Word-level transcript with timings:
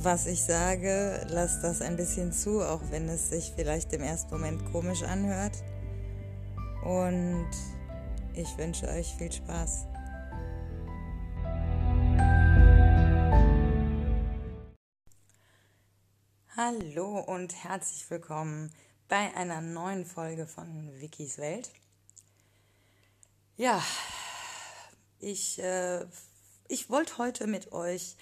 was 0.00 0.26
ich 0.26 0.44
sage, 0.44 1.26
lasst 1.28 1.64
das 1.64 1.82
ein 1.82 1.96
bisschen 1.96 2.32
zu, 2.32 2.62
auch 2.62 2.80
wenn 2.90 3.08
es 3.08 3.30
sich 3.30 3.52
vielleicht 3.56 3.92
im 3.92 4.02
ersten 4.02 4.30
Moment 4.30 4.64
komisch 4.70 5.02
anhört. 5.02 5.56
Und 6.84 7.50
ich 8.32 8.56
wünsche 8.56 8.86
euch 8.88 9.08
viel 9.16 9.32
Spaß. 9.32 9.86
Hallo 16.56 17.18
und 17.20 17.64
herzlich 17.64 18.08
willkommen 18.08 18.72
bei 19.08 19.34
einer 19.34 19.60
neuen 19.60 20.04
Folge 20.04 20.46
von 20.46 20.92
Wikis 21.00 21.38
Welt. 21.38 21.70
Ja, 23.56 23.82
ich, 25.18 25.60
äh, 25.60 26.04
ich 26.68 26.88
wollte 26.88 27.18
heute 27.18 27.48
mit 27.48 27.72
euch 27.72 28.16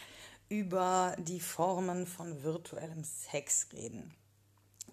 über 0.49 1.17
die 1.19 1.41
Formen 1.41 2.07
von 2.07 2.43
virtuellem 2.43 3.05
Sex 3.05 3.69
reden. 3.73 4.15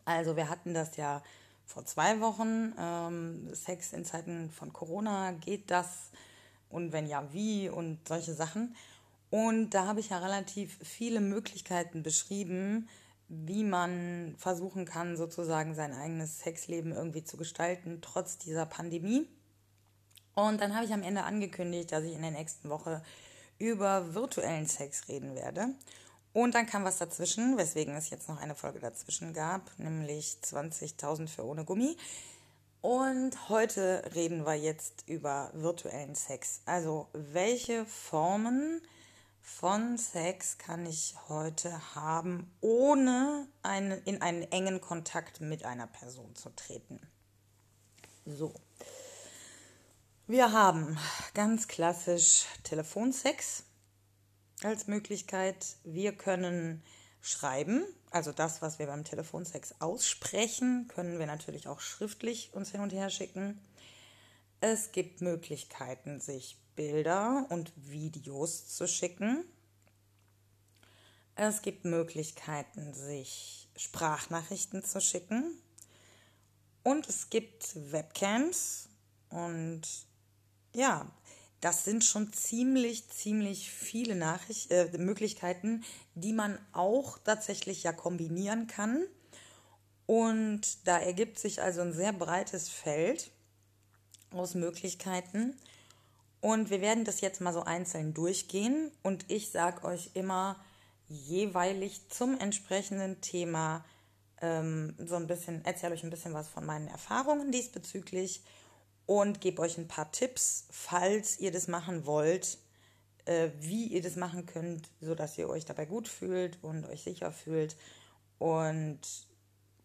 Also 0.05 0.35
wir 0.35 0.49
hatten 0.49 0.73
das 0.73 0.97
ja 0.97 1.21
vor 1.65 1.85
zwei 1.85 2.19
Wochen. 2.19 2.73
Ähm, 2.77 3.53
Sex 3.53 3.93
in 3.93 4.05
Zeiten 4.05 4.49
von 4.51 4.73
Corona, 4.73 5.31
geht 5.31 5.71
das? 5.71 6.11
Und 6.69 6.91
wenn 6.91 7.07
ja, 7.07 7.31
wie? 7.31 7.69
Und 7.69 8.07
solche 8.07 8.33
Sachen. 8.33 8.75
Und 9.29 9.71
da 9.71 9.87
habe 9.87 9.99
ich 9.99 10.09
ja 10.09 10.19
relativ 10.19 10.77
viele 10.83 11.21
Möglichkeiten 11.21 12.03
beschrieben, 12.03 12.87
wie 13.29 13.63
man 13.63 14.35
versuchen 14.37 14.85
kann, 14.85 15.17
sozusagen 15.17 15.73
sein 15.73 15.93
eigenes 15.93 16.39
Sexleben 16.39 16.91
irgendwie 16.91 17.23
zu 17.23 17.37
gestalten, 17.37 17.99
trotz 18.01 18.37
dieser 18.37 18.65
Pandemie. 18.65 19.27
Und 20.35 20.61
dann 20.61 20.75
habe 20.75 20.85
ich 20.85 20.93
am 20.93 21.03
Ende 21.03 21.23
angekündigt, 21.23 21.91
dass 21.91 22.03
ich 22.03 22.13
in 22.13 22.21
der 22.21 22.31
nächsten 22.31 22.69
Woche 22.69 23.03
über 23.63 24.13
virtuellen 24.13 24.67
Sex 24.67 25.07
reden 25.07 25.35
werde. 25.35 25.69
Und 26.33 26.55
dann 26.55 26.65
kam 26.65 26.83
was 26.83 26.97
dazwischen, 26.97 27.57
weswegen 27.57 27.95
es 27.95 28.09
jetzt 28.09 28.27
noch 28.27 28.41
eine 28.41 28.55
Folge 28.55 28.79
dazwischen 28.79 29.33
gab, 29.33 29.71
nämlich 29.77 30.37
20.000 30.43 31.27
für 31.27 31.45
ohne 31.45 31.63
Gummi. 31.63 31.95
Und 32.81 33.47
heute 33.47 34.03
reden 34.13 34.45
wir 34.45 34.55
jetzt 34.55 35.07
über 35.07 35.51
virtuellen 35.53 36.15
Sex. 36.15 36.61
Also 36.65 37.07
welche 37.13 37.85
Formen 37.85 38.81
von 39.39 39.97
Sex 39.97 40.57
kann 40.57 40.85
ich 40.85 41.15
heute 41.29 41.95
haben, 41.95 42.51
ohne 42.59 43.47
eine, 43.61 43.95
in 43.99 44.21
einen 44.21 44.41
engen 44.51 44.81
Kontakt 44.81 45.39
mit 45.39 45.63
einer 45.63 45.87
Person 45.87 46.35
zu 46.35 46.49
treten? 46.49 46.99
So. 48.25 48.53
Wir 50.25 50.53
haben 50.53 50.97
ganz 51.33 51.67
klassisch 51.67 52.45
Telefonsex 52.63 53.65
als 54.63 54.87
Möglichkeit. 54.87 55.75
Wir 55.83 56.13
können 56.13 56.81
schreiben, 57.19 57.83
also 58.09 58.31
das, 58.31 58.61
was 58.61 58.79
wir 58.79 58.87
beim 58.87 59.03
Telefonsex 59.03 59.81
aussprechen, 59.81 60.87
können 60.87 61.19
wir 61.19 61.25
natürlich 61.25 61.67
auch 61.67 61.81
schriftlich 61.81 62.53
uns 62.53 62.71
hin 62.71 62.79
und 62.79 62.93
her 62.93 63.09
schicken. 63.09 63.59
Es 64.61 64.93
gibt 64.93 65.19
Möglichkeiten, 65.19 66.21
sich 66.21 66.57
Bilder 66.77 67.45
und 67.49 67.73
Videos 67.75 68.69
zu 68.69 68.87
schicken. 68.87 69.43
Es 71.35 71.61
gibt 71.61 71.83
Möglichkeiten, 71.83 72.93
sich 72.93 73.67
Sprachnachrichten 73.75 74.85
zu 74.85 75.01
schicken. 75.01 75.61
Und 76.81 77.09
es 77.09 77.29
gibt 77.29 77.75
Webcams 77.91 78.87
und 79.27 79.81
ja, 80.73 81.09
das 81.61 81.85
sind 81.85 82.03
schon 82.03 82.33
ziemlich, 82.33 83.09
ziemlich 83.09 83.71
viele 83.71 84.15
Nachricht 84.15 84.69
äh, 84.71 84.89
Möglichkeiten, 84.97 85.83
die 86.13 86.33
man 86.33 86.59
auch 86.73 87.17
tatsächlich 87.19 87.83
ja 87.83 87.93
kombinieren 87.93 88.67
kann. 88.67 89.05
Und 90.05 90.85
da 90.85 90.99
ergibt 90.99 91.39
sich 91.39 91.61
also 91.61 91.81
ein 91.81 91.93
sehr 91.93 92.11
breites 92.11 92.67
Feld 92.67 93.31
aus 94.31 94.55
Möglichkeiten. 94.55 95.55
Und 96.41 96.69
wir 96.69 96.81
werden 96.81 97.05
das 97.05 97.21
jetzt 97.21 97.39
mal 97.39 97.53
so 97.53 97.63
einzeln 97.63 98.13
durchgehen. 98.13 98.91
Und 99.01 99.31
ich 99.31 99.51
sage 99.51 99.85
euch 99.85 100.09
immer 100.15 100.59
jeweilig 101.07 102.09
zum 102.09 102.37
entsprechenden 102.37 103.21
Thema 103.21 103.85
ähm, 104.41 104.95
so 104.97 105.15
ein 105.15 105.27
bisschen, 105.27 105.63
erzähle 105.63 105.93
euch 105.93 106.03
ein 106.03 106.09
bisschen 106.09 106.33
was 106.33 106.49
von 106.49 106.65
meinen 106.65 106.89
Erfahrungen 106.89 107.53
diesbezüglich 107.53 108.43
und 109.05 109.41
gebe 109.41 109.61
euch 109.61 109.77
ein 109.77 109.87
paar 109.87 110.11
Tipps, 110.11 110.65
falls 110.71 111.39
ihr 111.39 111.51
das 111.51 111.67
machen 111.67 112.05
wollt, 112.05 112.57
äh, 113.25 113.49
wie 113.59 113.87
ihr 113.87 114.01
das 114.01 114.15
machen 114.15 114.45
könnt, 114.45 114.89
sodass 115.01 115.37
ihr 115.37 115.49
euch 115.49 115.65
dabei 115.65 115.85
gut 115.85 116.07
fühlt 116.07 116.61
und 116.63 116.85
euch 116.85 117.03
sicher 117.03 117.31
fühlt. 117.31 117.75
Und 118.39 118.99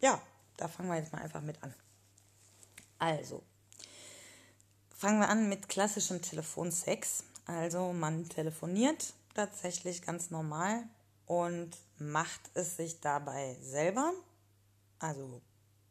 ja, 0.00 0.20
da 0.56 0.68
fangen 0.68 0.88
wir 0.88 0.96
jetzt 0.96 1.12
mal 1.12 1.22
einfach 1.22 1.42
mit 1.42 1.62
an. 1.62 1.74
Also, 2.98 3.42
fangen 4.96 5.20
wir 5.20 5.28
an 5.28 5.48
mit 5.48 5.68
klassischem 5.68 6.20
Telefonsex. 6.20 7.24
Also 7.46 7.92
man 7.92 8.28
telefoniert 8.28 9.14
tatsächlich 9.34 10.02
ganz 10.02 10.30
normal 10.30 10.82
und 11.26 11.70
macht 11.98 12.40
es 12.54 12.76
sich 12.76 13.00
dabei 13.00 13.56
selber. 13.62 14.12
Also 14.98 15.40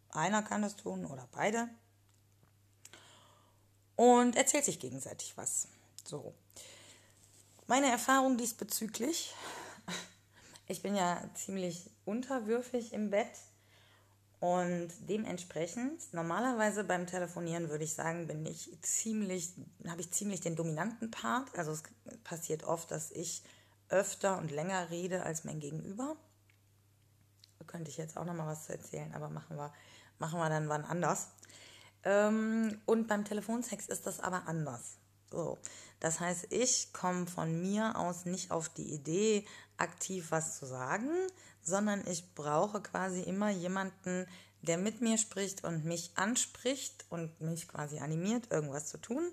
einer 0.10 0.44
kann 0.44 0.62
das 0.62 0.76
tun 0.76 1.06
oder 1.06 1.28
beide 1.32 1.70
und 3.97 4.38
erzählt 4.38 4.63
sich 4.63 4.80
gegenseitig 4.80 5.34
was. 5.35 5.68
So. 6.06 6.34
Meine 7.66 7.91
Erfahrung 7.91 8.38
diesbezüglich, 8.38 9.35
ich 10.68 10.81
bin 10.81 10.96
ja 10.96 11.22
ziemlich 11.34 11.90
unterwürfig 12.06 12.94
im 12.94 13.09
Bett 13.09 13.28
und 14.40 14.90
dementsprechend, 15.09 16.13
normalerweise 16.13 16.84
beim 16.84 17.07
Telefonieren 17.07 17.69
würde 17.69 17.84
ich 17.84 17.96
sagen, 17.96 18.28
bin 18.28 18.46
ich 18.46 18.78
ziemlich, 18.84 19.53
habe 19.88 20.00
ich 20.00 20.12
ziemlich 20.12 20.41
den 20.41 20.56
dominanten 20.56 21.09
Part. 21.09 21.57
Also 21.57 21.72
es 21.72 21.84
passiert 22.24 22.63
oft, 22.63 22.91
dass 22.91 23.12
ich 23.12 23.41
öfter 23.90 24.38
und 24.38 24.52
länger 24.52 24.91
rede 24.91 25.24
als 25.24 25.44
mein 25.44 25.59
Gegenüber. 25.59 26.16
Da 27.57 27.66
könnte 27.66 27.90
ich 27.90 27.97
jetzt 27.97 28.16
auch 28.16 28.25
noch 28.25 28.36
mal 28.36 28.46
was 28.46 28.66
zu 28.66 28.74
erzählen, 28.74 29.13
aber 29.16 29.30
machen 29.30 29.57
wir, 29.57 29.74
machen 30.19 30.40
wir 30.40 30.50
dann 30.50 30.69
wann 30.69 30.86
anders. 30.86 31.30
Ähm, 32.03 32.80
und 32.85 33.08
beim 33.08 33.25
Telefonsex 33.25 33.88
ist 33.88 34.06
das 34.06 34.19
aber 34.19 34.47
anders. 34.47 34.97
So. 35.31 35.58
Das 36.00 36.19
heißt, 36.19 36.47
ich 36.52 36.94
komme 36.94 37.28
von 37.28 37.62
mir 37.62 37.97
aus 37.97 38.25
nicht 38.25 38.52
auf 38.52 38.69
die 38.69 38.94
Idee, 38.94 39.46
aktiv 39.78 40.28
was 40.30 40.57
zu 40.59 40.66
sagen, 40.66 41.09
sondern 41.62 42.06
ich 42.07 42.34
brauche 42.36 42.81
quasi 42.81 43.22
immer 43.22 43.50
jemanden, 43.50 44.28
der 44.62 44.78
mit 44.78 45.02
mir 45.02 45.18
spricht 45.18 45.63
und 45.63 45.86
mich 45.86 46.12
anspricht 46.16 47.06
und 47.09 47.41
mich 47.41 47.68
quasi 47.68 48.00
animiert, 48.00 48.52
irgendwas 48.52 48.88
zu 48.88 48.97
tun 48.97 49.31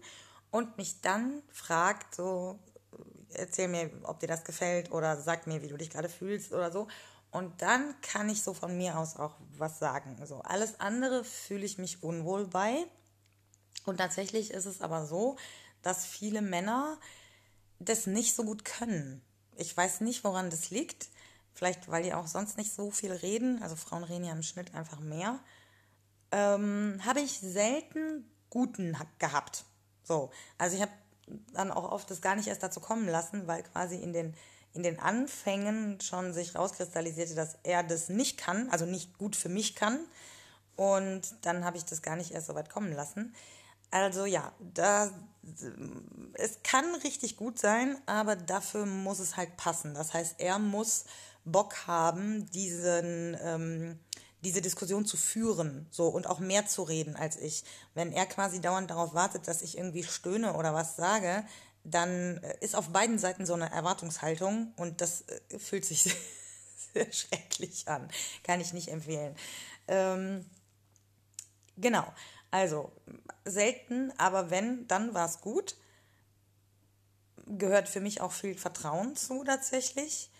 und 0.50 0.76
mich 0.76 1.00
dann 1.00 1.42
fragt, 1.52 2.14
so, 2.14 2.58
erzähl 3.30 3.68
mir, 3.68 3.90
ob 4.04 4.20
dir 4.20 4.26
das 4.26 4.44
gefällt 4.44 4.90
oder 4.92 5.16
sag 5.20 5.46
mir, 5.46 5.62
wie 5.62 5.68
du 5.68 5.76
dich 5.76 5.90
gerade 5.90 6.08
fühlst 6.08 6.52
oder 6.52 6.70
so. 6.70 6.88
Und 7.34 7.62
dann 7.62 8.00
kann 8.00 8.28
ich 8.28 8.44
so 8.44 8.54
von 8.54 8.78
mir 8.78 8.96
aus 8.96 9.16
auch 9.16 9.34
was 9.58 9.80
sagen. 9.80 10.24
So, 10.24 10.38
alles 10.42 10.78
andere 10.78 11.24
fühle 11.24 11.64
ich 11.64 11.78
mich 11.78 12.04
unwohl 12.04 12.46
bei. 12.46 12.86
Und 13.84 13.96
tatsächlich 13.96 14.52
ist 14.52 14.66
es 14.66 14.80
aber 14.80 15.04
so, 15.04 15.36
dass 15.82 16.06
viele 16.06 16.42
Männer 16.42 16.96
das 17.80 18.06
nicht 18.06 18.36
so 18.36 18.44
gut 18.44 18.64
können. 18.64 19.20
Ich 19.56 19.76
weiß 19.76 20.00
nicht, 20.02 20.22
woran 20.22 20.48
das 20.48 20.70
liegt. 20.70 21.08
Vielleicht, 21.54 21.90
weil 21.90 22.04
die 22.04 22.14
auch 22.14 22.28
sonst 22.28 22.56
nicht 22.56 22.72
so 22.72 22.92
viel 22.92 23.10
reden. 23.10 23.60
Also 23.64 23.74
Frauen 23.74 24.04
reden 24.04 24.26
ja 24.26 24.32
im 24.32 24.44
Schnitt 24.44 24.72
einfach 24.72 25.00
mehr. 25.00 25.40
Ähm, 26.30 27.00
habe 27.04 27.18
ich 27.20 27.40
selten 27.40 28.30
guten 28.48 28.96
gehabt. 29.18 29.64
So, 30.04 30.30
also 30.56 30.76
ich 30.76 30.82
habe 30.82 30.92
dann 31.52 31.72
auch 31.72 31.90
oft 31.90 32.08
das 32.12 32.22
gar 32.22 32.36
nicht 32.36 32.46
erst 32.46 32.62
dazu 32.62 32.78
kommen 32.78 33.08
lassen, 33.08 33.48
weil 33.48 33.64
quasi 33.64 33.96
in 33.96 34.12
den 34.12 34.36
in 34.74 34.82
den 34.82 34.98
Anfängen 34.98 36.00
schon 36.00 36.32
sich 36.32 36.54
rauskristallisierte, 36.54 37.34
dass 37.34 37.56
er 37.62 37.82
das 37.82 38.08
nicht 38.08 38.36
kann, 38.36 38.68
also 38.70 38.84
nicht 38.86 39.16
gut 39.18 39.36
für 39.36 39.48
mich 39.48 39.74
kann. 39.74 40.00
Und 40.76 41.22
dann 41.42 41.64
habe 41.64 41.76
ich 41.76 41.84
das 41.84 42.02
gar 42.02 42.16
nicht 42.16 42.32
erst 42.32 42.48
so 42.48 42.54
weit 42.54 42.68
kommen 42.68 42.92
lassen. 42.92 43.34
Also 43.92 44.24
ja, 44.24 44.52
da, 44.58 45.08
es 46.32 46.58
kann 46.64 46.96
richtig 46.96 47.36
gut 47.36 47.60
sein, 47.60 47.96
aber 48.06 48.34
dafür 48.34 48.86
muss 48.86 49.20
es 49.20 49.36
halt 49.36 49.56
passen. 49.56 49.94
Das 49.94 50.12
heißt, 50.12 50.36
er 50.38 50.58
muss 50.58 51.04
Bock 51.44 51.86
haben, 51.86 52.50
diesen, 52.50 53.36
ähm, 53.40 54.00
diese 54.42 54.60
Diskussion 54.60 55.06
zu 55.06 55.16
führen, 55.16 55.86
so 55.90 56.08
und 56.08 56.26
auch 56.26 56.40
mehr 56.40 56.66
zu 56.66 56.82
reden 56.82 57.14
als 57.14 57.36
ich. 57.36 57.62
Wenn 57.94 58.12
er 58.12 58.26
quasi 58.26 58.60
dauernd 58.60 58.90
darauf 58.90 59.14
wartet, 59.14 59.46
dass 59.46 59.62
ich 59.62 59.78
irgendwie 59.78 60.02
stöhne 60.02 60.54
oder 60.54 60.74
was 60.74 60.96
sage, 60.96 61.44
dann 61.84 62.38
äh, 62.38 62.56
ist 62.60 62.74
auf 62.74 62.88
beiden 62.88 63.18
Seiten 63.18 63.46
so 63.46 63.54
eine 63.54 63.70
Erwartungshaltung 63.70 64.72
und 64.76 65.00
das 65.00 65.22
äh, 65.22 65.58
fühlt 65.58 65.84
sich 65.84 66.02
sehr, 66.02 66.16
sehr 66.94 67.12
schrecklich 67.12 67.86
an. 67.86 68.08
Kann 68.42 68.60
ich 68.60 68.72
nicht 68.72 68.88
empfehlen. 68.88 69.36
Ähm, 69.86 70.44
genau. 71.76 72.06
Also 72.50 72.92
selten, 73.44 74.12
aber 74.16 74.50
wenn, 74.50 74.86
dann 74.88 75.12
war 75.14 75.26
es 75.26 75.40
gut. 75.40 75.76
Gehört 77.46 77.88
für 77.88 78.00
mich 78.00 78.20
auch 78.20 78.32
viel 78.32 78.56
Vertrauen 78.56 79.16
zu 79.16 79.44
tatsächlich. 79.44 80.30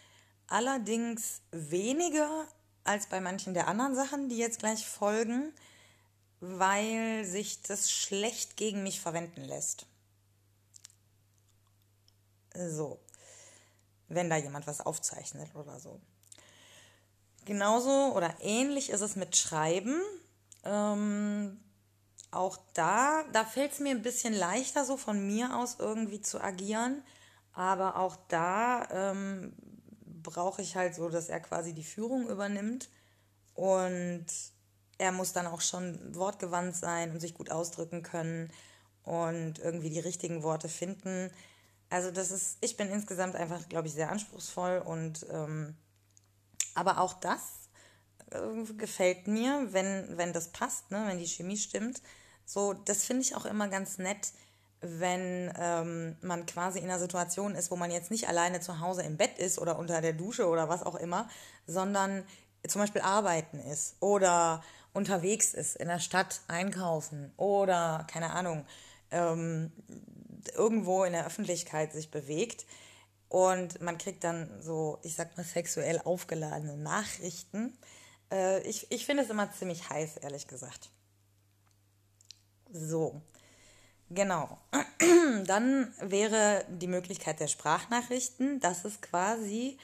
Allerdings 0.47 1.41
weniger 1.51 2.47
als 2.85 3.09
bei 3.09 3.21
manchen 3.21 3.55
der 3.55 3.69
anderen 3.69 3.95
Sachen, 3.95 4.29
die 4.29 4.37
jetzt 4.37 4.61
gleich 4.61 4.87
folgen, 4.87 5.53
weil 6.41 7.25
sich 7.25 7.63
das 7.63 7.91
schlecht 7.91 8.57
gegen 8.57 8.83
mich 8.83 9.01
verwenden 9.01 9.43
lässt. 9.43 9.87
So, 12.55 13.01
wenn 14.09 14.31
da 14.31 14.37
jemand 14.37 14.67
was 14.67 14.81
aufzeichnet 14.81 15.55
oder 15.55 15.79
so. 15.79 16.01
Genauso 17.45 18.15
oder 18.15 18.35
ähnlich 18.41 18.91
ist 18.91 19.01
es 19.01 19.17
mit 19.17 19.37
Schreiben. 19.37 20.01
Ähm, 20.65 21.61
auch 22.31 22.59
da, 22.75 23.25
da 23.33 23.45
fällt 23.45 23.73
es 23.73 23.81
mir 23.81 23.91
ein 23.91 24.03
bisschen 24.03 24.33
leichter, 24.33 24.85
so 24.85 24.97
von 24.97 25.27
mir 25.27 25.57
aus 25.57 25.77
irgendwie 25.79 26.21
zu 26.21 26.41
agieren. 26.41 27.03
Aber 27.53 27.97
auch 27.97 28.17
da 28.29 28.89
ähm, 28.91 29.55
brauche 30.23 30.63
ich 30.63 30.75
halt 30.75 30.95
so, 30.95 31.09
dass 31.09 31.29
er 31.29 31.41
quasi 31.41 31.75
die 31.75 31.85
Führung 31.85 32.29
übernimmt. 32.29 32.89
Und 33.55 34.27
er 34.99 35.13
muss 35.13 35.33
dann 35.33 35.47
auch 35.47 35.61
schon 35.61 36.15
wortgewandt 36.15 36.77
sein 36.77 37.11
und 37.11 37.21
sich 37.21 37.35
gut 37.35 37.51
ausdrücken 37.51 38.03
können 38.03 38.51
und 39.05 39.59
irgendwie 39.59 39.91
die 39.91 40.01
richtigen 40.01 40.43
Worte 40.43 40.69
finden. 40.69 41.31
Also 41.95 42.11
das 42.11 42.33
ist, 42.33 42.59
ich 42.61 42.77
bin 42.77 42.89
insgesamt 42.89 43.37
einfach, 43.37 43.69
glaube 43.69 43.87
ich, 43.87 43.95
sehr 43.95 44.11
anspruchsvoll 44.11 44.83
und 44.85 45.25
ähm, 45.31 45.77
aber 46.75 46.99
auch 46.99 47.13
das 47.13 47.69
äh, 48.33 48.73
gefällt 48.73 49.29
mir, 49.29 49.69
wenn, 49.71 50.19
wenn 50.19 50.33
das 50.33 50.49
passt, 50.49 50.91
ne, 50.91 51.05
wenn 51.07 51.19
die 51.19 51.29
Chemie 51.29 51.57
stimmt. 51.57 52.03
So, 52.45 52.73
das 52.73 53.05
finde 53.05 53.23
ich 53.23 53.37
auch 53.37 53.45
immer 53.45 53.69
ganz 53.69 53.99
nett, 53.99 54.33
wenn 54.81 55.55
ähm, 55.57 56.17
man 56.21 56.47
quasi 56.47 56.81
in 56.81 56.87
einer 56.87 56.99
Situation 56.99 57.55
ist, 57.55 57.71
wo 57.71 57.77
man 57.77 57.93
jetzt 57.93 58.11
nicht 58.11 58.29
alleine 58.29 58.59
zu 58.59 58.81
Hause 58.81 59.05
im 59.05 59.17
Bett 59.17 59.39
ist 59.39 59.61
oder 59.61 59.79
unter 59.79 60.01
der 60.01 60.15
Dusche 60.15 60.49
oder 60.49 60.69
was 60.69 60.83
auch 60.83 60.97
immer, 60.97 61.29
sondern 61.69 62.25
zum 62.67 62.81
Beispiel 62.81 63.03
arbeiten 63.03 63.61
ist 63.61 63.95
oder 64.01 64.65
unterwegs 64.95 65.55
ist, 65.55 65.77
in 65.77 65.87
der 65.87 66.01
Stadt 66.01 66.41
einkaufen 66.49 67.33
oder 67.37 68.05
keine 68.11 68.31
Ahnung, 68.31 68.67
ähm, 69.13 69.71
irgendwo 70.51 71.05
in 71.05 71.13
der 71.13 71.27
Öffentlichkeit 71.27 71.93
sich 71.93 72.11
bewegt 72.11 72.67
und 73.29 73.81
man 73.81 73.99
kriegt 73.99 74.23
dann 74.23 74.63
so, 74.63 74.99
ich 75.03 75.15
sag 75.15 75.37
mal, 75.37 75.45
sexuell 75.45 76.01
aufgeladene 76.05 76.77
Nachrichten. 76.77 77.77
Äh, 78.31 78.63
ich 78.63 78.91
ich 78.93 79.07
finde 79.07 79.25
es 79.25 79.31
immer 79.31 79.53
ziemlich 79.53 79.89
heiß, 79.91 80.19
ehrlich 80.19 80.47
gesagt. 80.47 80.91
So, 82.71 83.23
genau. 84.11 84.59
Dann 85.47 85.93
wäre 86.01 86.65
die 86.69 86.87
Möglichkeit 86.87 87.41
der 87.41 87.49
Sprachnachrichten. 87.49 88.61
Das 88.61 88.85
ist 88.85 89.03
quasi 89.03 89.79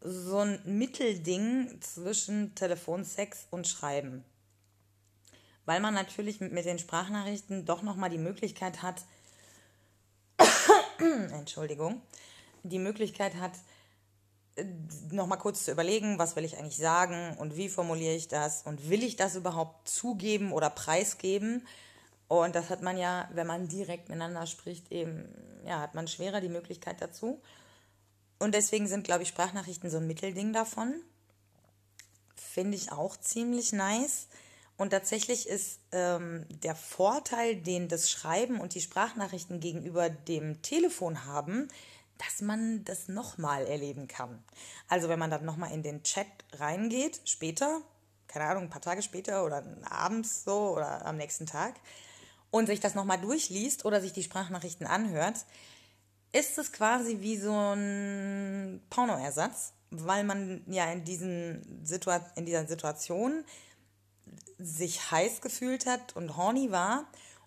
so 0.00 0.38
ein 0.38 0.60
Mittelding 0.64 1.80
zwischen 1.80 2.54
Telefonsex 2.54 3.46
und 3.50 3.66
Schreiben. 3.66 4.24
Weil 5.64 5.80
man 5.80 5.94
natürlich 5.94 6.40
mit, 6.40 6.64
den 6.64 6.78
Sprachnachrichten 6.78 7.64
doch 7.64 7.82
nochmal 7.82 8.10
die 8.10 8.18
Möglichkeit 8.18 8.82
hat, 8.82 9.04
Entschuldigung, 11.32 12.00
die 12.62 12.78
Möglichkeit 12.78 13.34
hat, 13.36 13.52
nochmal 15.10 15.38
kurz 15.38 15.64
zu 15.64 15.72
überlegen, 15.72 16.18
was 16.18 16.36
will 16.36 16.44
ich 16.44 16.58
eigentlich 16.58 16.78
sagen 16.78 17.36
und 17.38 17.56
wie 17.56 17.68
formuliere 17.68 18.14
ich 18.14 18.28
das 18.28 18.62
und 18.62 18.88
will 18.88 19.02
ich 19.02 19.16
das 19.16 19.36
überhaupt 19.36 19.88
zugeben 19.88 20.52
oder 20.52 20.70
preisgeben 20.70 21.62
und 22.28 22.56
das 22.56 22.70
hat 22.70 22.82
man 22.82 22.96
ja, 22.96 23.28
wenn 23.32 23.46
man 23.46 23.68
direkt 23.68 24.08
miteinander 24.08 24.46
spricht, 24.46 24.90
eben, 24.90 25.28
ja, 25.64 25.80
hat 25.80 25.94
man 25.94 26.08
schwerer 26.08 26.40
die 26.40 26.48
Möglichkeit 26.48 27.00
dazu. 27.00 27.40
Und 28.38 28.54
deswegen 28.54 28.88
sind, 28.88 29.04
glaube 29.04 29.22
ich, 29.22 29.28
Sprachnachrichten 29.28 29.90
so 29.90 29.98
ein 29.98 30.06
Mittelding 30.06 30.52
davon. 30.52 30.94
Finde 32.34 32.76
ich 32.76 32.92
auch 32.92 33.16
ziemlich 33.16 33.72
nice. 33.72 34.26
Und 34.76 34.90
tatsächlich 34.90 35.48
ist 35.48 35.80
ähm, 35.92 36.44
der 36.50 36.74
Vorteil, 36.74 37.56
den 37.56 37.88
das 37.88 38.10
Schreiben 38.10 38.60
und 38.60 38.74
die 38.74 38.80
Sprachnachrichten 38.80 39.60
gegenüber 39.60 40.10
dem 40.10 40.60
Telefon 40.62 41.24
haben, 41.24 41.68
dass 42.18 42.40
man 42.40 42.84
das 42.84 43.08
nochmal 43.08 43.66
erleben 43.66 44.06
kann. 44.08 44.42
Also 44.88 45.08
wenn 45.08 45.18
man 45.18 45.30
dann 45.30 45.44
nochmal 45.44 45.72
in 45.72 45.82
den 45.82 46.02
Chat 46.02 46.26
reingeht, 46.54 47.20
später, 47.24 47.80
keine 48.26 48.46
Ahnung, 48.46 48.64
ein 48.64 48.70
paar 48.70 48.82
Tage 48.82 49.02
später 49.02 49.44
oder 49.44 49.64
abends 49.88 50.44
so 50.44 50.72
oder 50.72 51.04
am 51.06 51.16
nächsten 51.16 51.46
Tag, 51.46 51.74
und 52.50 52.66
sich 52.66 52.80
das 52.80 52.94
nochmal 52.94 53.20
durchliest 53.20 53.84
oder 53.84 54.00
sich 54.00 54.12
die 54.12 54.22
Sprachnachrichten 54.22 54.86
anhört, 54.86 55.44
ist 56.32 56.58
es 56.58 56.72
quasi 56.72 57.18
wie 57.20 57.36
so 57.36 57.52
ein 57.52 58.82
Pornoersatz, 58.90 59.72
weil 59.90 60.24
man 60.24 60.62
ja 60.66 60.90
in, 60.90 61.04
diesen 61.04 61.84
Situa 61.84 62.20
in 62.36 62.46
dieser 62.46 62.66
Situation 62.66 63.44
sich 64.58 65.10
heiß 65.10 65.40
gefühlt 65.40 65.86
hat 65.86 66.16
und 66.16 66.36
horny 66.36 66.70
war. 66.70 67.04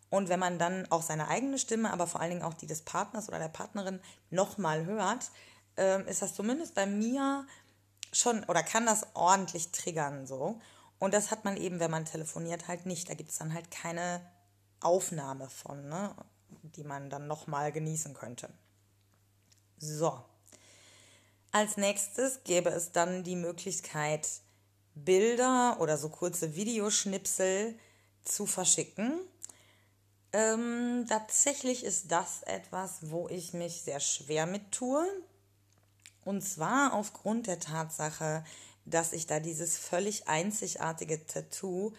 Und 0.10 0.30
wenn 0.30 0.40
man 0.40 0.58
dann 0.58 0.90
auch 0.92 1.04
seine 1.04 1.28
eigene 1.28 1.60
Stimme, 1.60 1.92
aber 1.92 2.08
vor 2.08 2.20
allen 2.22 2.32
Dingen 2.32 2.44
auch 2.44 2.56
die 2.56 2.68
des 2.68 2.82
Partners 2.82 3.30
oder 3.30 3.40
der 3.40 3.50
Partnerin 3.50 4.00
nochmal 4.32 4.86
hört, 4.86 5.30
äh, 5.78 6.04
ist 6.10 6.22
das 6.22 6.34
zumindest 6.34 6.74
bei 6.74 6.86
mir 6.86 7.46
schon 8.12 8.44
oder 8.46 8.64
kann 8.64 8.86
das 8.86 9.06
ordentlich 9.14 9.72
triggern 9.72 10.26
so. 10.26 10.60
Und 10.98 11.14
das 11.14 11.32
hat 11.32 11.46
man 11.46 11.58
eben, 11.58 11.80
wenn 11.80 11.92
man 11.92 12.06
telefoniert, 12.06 12.68
halt 12.68 12.86
nicht. 12.86 13.10
Da 13.10 13.14
gibt 13.14 13.30
es 13.30 13.38
dann 13.38 13.54
halt 13.54 13.72
keine 13.72 14.22
Aufnahme 14.82 15.50
von, 15.50 15.88
ne, 15.88 16.14
die 16.64 16.84
man 16.84 17.10
dann 17.10 17.28
nochmal 17.28 17.72
genießen 17.72 18.14
könnte. 18.14 18.50
So. 19.78 20.22
Als 21.52 21.78
nächstes 21.78 22.44
gäbe 22.44 22.70
es 22.70 22.92
dann 22.92 23.24
die 23.24 23.36
Möglichkeit, 23.36 24.28
Bilder 25.06 25.78
oder 25.80 25.98
so 25.98 26.10
kurze 26.10 26.56
Videoschnipsel 26.56 27.78
zu 28.24 28.46
verschicken. 28.46 29.20
Ähm, 30.32 31.06
tatsächlich 31.08 31.84
ist 31.84 32.12
das 32.12 32.44
etwas, 32.44 33.10
wo 33.10 33.28
ich 33.30 33.54
mich 33.54 33.82
sehr 33.82 34.00
schwer 34.00 34.46
mit 34.46 34.72
tue. 34.72 35.06
Und 36.26 36.42
zwar 36.42 36.94
aufgrund 36.94 37.48
der 37.48 37.60
Tatsache, 37.60 38.44
dass 38.86 39.14
ich 39.14 39.26
da 39.26 39.40
dieses 39.40 39.78
völlig 39.78 40.28
einzigartige 40.28 41.26
Tattoo 41.26 41.94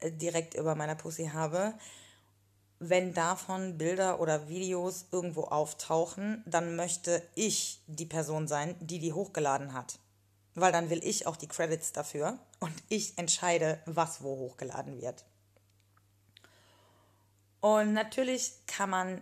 äh, 0.00 0.10
direkt 0.10 0.54
über 0.54 0.74
meiner 0.74 0.94
Pussy 0.94 1.26
habe 1.32 1.74
wenn 2.88 3.14
davon 3.14 3.78
Bilder 3.78 4.20
oder 4.20 4.48
Videos 4.48 5.06
irgendwo 5.10 5.44
auftauchen, 5.44 6.42
dann 6.46 6.76
möchte 6.76 7.22
ich 7.34 7.80
die 7.86 8.06
Person 8.06 8.48
sein, 8.48 8.74
die 8.80 8.98
die 8.98 9.12
hochgeladen 9.12 9.72
hat. 9.72 9.98
Weil 10.54 10.72
dann 10.72 10.90
will 10.90 11.00
ich 11.02 11.26
auch 11.26 11.36
die 11.36 11.48
Credits 11.48 11.92
dafür 11.92 12.38
und 12.60 12.72
ich 12.88 13.18
entscheide, 13.18 13.80
was 13.86 14.22
wo 14.22 14.36
hochgeladen 14.36 15.00
wird. 15.00 15.24
Und 17.60 17.92
natürlich 17.92 18.52
kann 18.66 18.90
man 18.90 19.20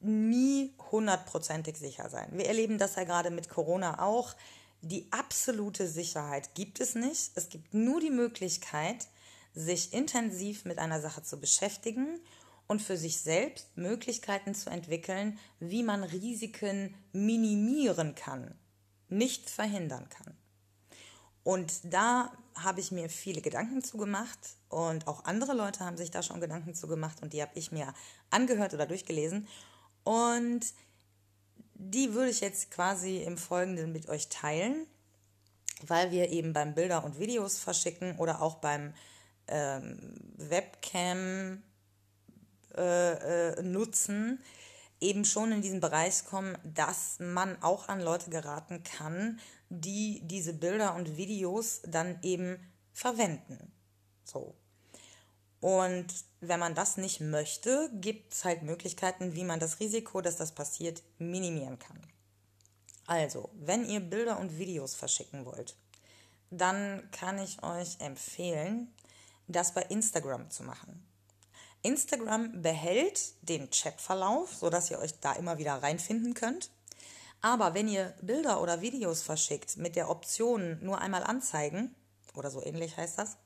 nie 0.00 0.74
hundertprozentig 0.90 1.76
sicher 1.76 2.08
sein. 2.10 2.28
Wir 2.32 2.46
erleben 2.46 2.78
das 2.78 2.96
ja 2.96 3.04
gerade 3.04 3.30
mit 3.30 3.48
Corona 3.48 4.02
auch. 4.02 4.34
Die 4.82 5.10
absolute 5.10 5.88
Sicherheit 5.88 6.54
gibt 6.54 6.80
es 6.80 6.94
nicht. 6.94 7.32
Es 7.34 7.48
gibt 7.48 7.74
nur 7.74 8.00
die 8.00 8.10
Möglichkeit, 8.10 9.08
sich 9.54 9.94
intensiv 9.94 10.64
mit 10.64 10.78
einer 10.78 11.00
Sache 11.00 11.22
zu 11.22 11.40
beschäftigen 11.40 12.20
und 12.66 12.82
für 12.82 12.96
sich 12.96 13.20
selbst 13.20 13.76
Möglichkeiten 13.76 14.54
zu 14.54 14.70
entwickeln, 14.70 15.38
wie 15.60 15.82
man 15.82 16.04
Risiken 16.04 16.94
minimieren 17.12 18.14
kann, 18.14 18.54
nicht 19.08 19.50
verhindern 19.50 20.08
kann. 20.08 20.36
Und 21.44 21.72
da 21.84 22.32
habe 22.56 22.80
ich 22.80 22.90
mir 22.90 23.08
viele 23.08 23.40
Gedanken 23.40 23.84
zu 23.84 23.98
gemacht 23.98 24.38
und 24.68 25.06
auch 25.06 25.24
andere 25.24 25.54
Leute 25.54 25.84
haben 25.84 25.96
sich 25.96 26.10
da 26.10 26.22
schon 26.22 26.40
Gedanken 26.40 26.74
zu 26.74 26.88
gemacht 26.88 27.22
und 27.22 27.32
die 27.32 27.42
habe 27.42 27.52
ich 27.54 27.70
mir 27.70 27.94
angehört 28.30 28.74
oder 28.74 28.86
durchgelesen 28.86 29.46
und 30.02 30.66
die 31.74 32.14
würde 32.14 32.30
ich 32.30 32.40
jetzt 32.40 32.70
quasi 32.70 33.18
im 33.18 33.36
Folgenden 33.36 33.92
mit 33.92 34.08
euch 34.08 34.28
teilen, 34.28 34.86
weil 35.86 36.10
wir 36.10 36.30
eben 36.30 36.52
beim 36.52 36.74
Bilder 36.74 37.04
und 37.04 37.18
Videos 37.18 37.58
verschicken 37.58 38.16
oder 38.16 38.40
auch 38.40 38.56
beim 38.56 38.94
ähm, 39.48 39.98
Webcam 40.36 41.62
äh, 42.76 43.52
äh, 43.52 43.62
nutzen, 43.62 44.42
eben 45.00 45.24
schon 45.24 45.52
in 45.52 45.62
diesen 45.62 45.80
Bereich 45.80 46.24
kommen, 46.24 46.56
dass 46.64 47.18
man 47.18 47.62
auch 47.62 47.88
an 47.88 48.00
Leute 48.00 48.30
geraten 48.30 48.82
kann, 48.82 49.40
die 49.68 50.20
diese 50.24 50.52
Bilder 50.52 50.94
und 50.94 51.16
Videos 51.16 51.82
dann 51.84 52.18
eben 52.22 52.58
verwenden. 52.92 53.72
So. 54.24 54.54
Und 55.60 56.06
wenn 56.40 56.60
man 56.60 56.74
das 56.74 56.96
nicht 56.96 57.20
möchte, 57.20 57.90
gibt 57.94 58.32
es 58.32 58.44
halt 58.44 58.62
Möglichkeiten, 58.62 59.34
wie 59.34 59.44
man 59.44 59.60
das 59.60 59.80
Risiko, 59.80 60.20
dass 60.20 60.36
das 60.36 60.52
passiert, 60.52 61.02
minimieren 61.18 61.78
kann. 61.78 62.00
Also, 63.06 63.50
wenn 63.54 63.88
ihr 63.88 64.00
Bilder 64.00 64.38
und 64.38 64.58
Videos 64.58 64.94
verschicken 64.94 65.44
wollt, 65.44 65.76
dann 66.50 67.08
kann 67.10 67.38
ich 67.38 67.62
euch 67.62 68.00
empfehlen, 68.00 68.92
das 69.48 69.74
bei 69.74 69.82
Instagram 69.82 70.50
zu 70.50 70.64
machen. 70.64 71.06
Instagram 71.86 72.62
behält 72.62 73.32
den 73.48 73.70
Chatverlauf, 73.70 74.54
sodass 74.54 74.90
ihr 74.90 74.98
euch 74.98 75.18
da 75.20 75.32
immer 75.32 75.58
wieder 75.58 75.82
reinfinden 75.82 76.34
könnt. 76.34 76.70
Aber 77.40 77.74
wenn 77.74 77.88
ihr 77.88 78.14
Bilder 78.22 78.60
oder 78.60 78.80
Videos 78.80 79.22
verschickt 79.22 79.76
mit 79.76 79.96
der 79.96 80.10
Option 80.10 80.78
nur 80.82 81.00
einmal 81.00 81.22
anzeigen, 81.22 81.94
oder 82.34 82.50
so 82.50 82.62
ähnlich 82.62 82.96
heißt 82.96 83.18
das, 83.18 83.36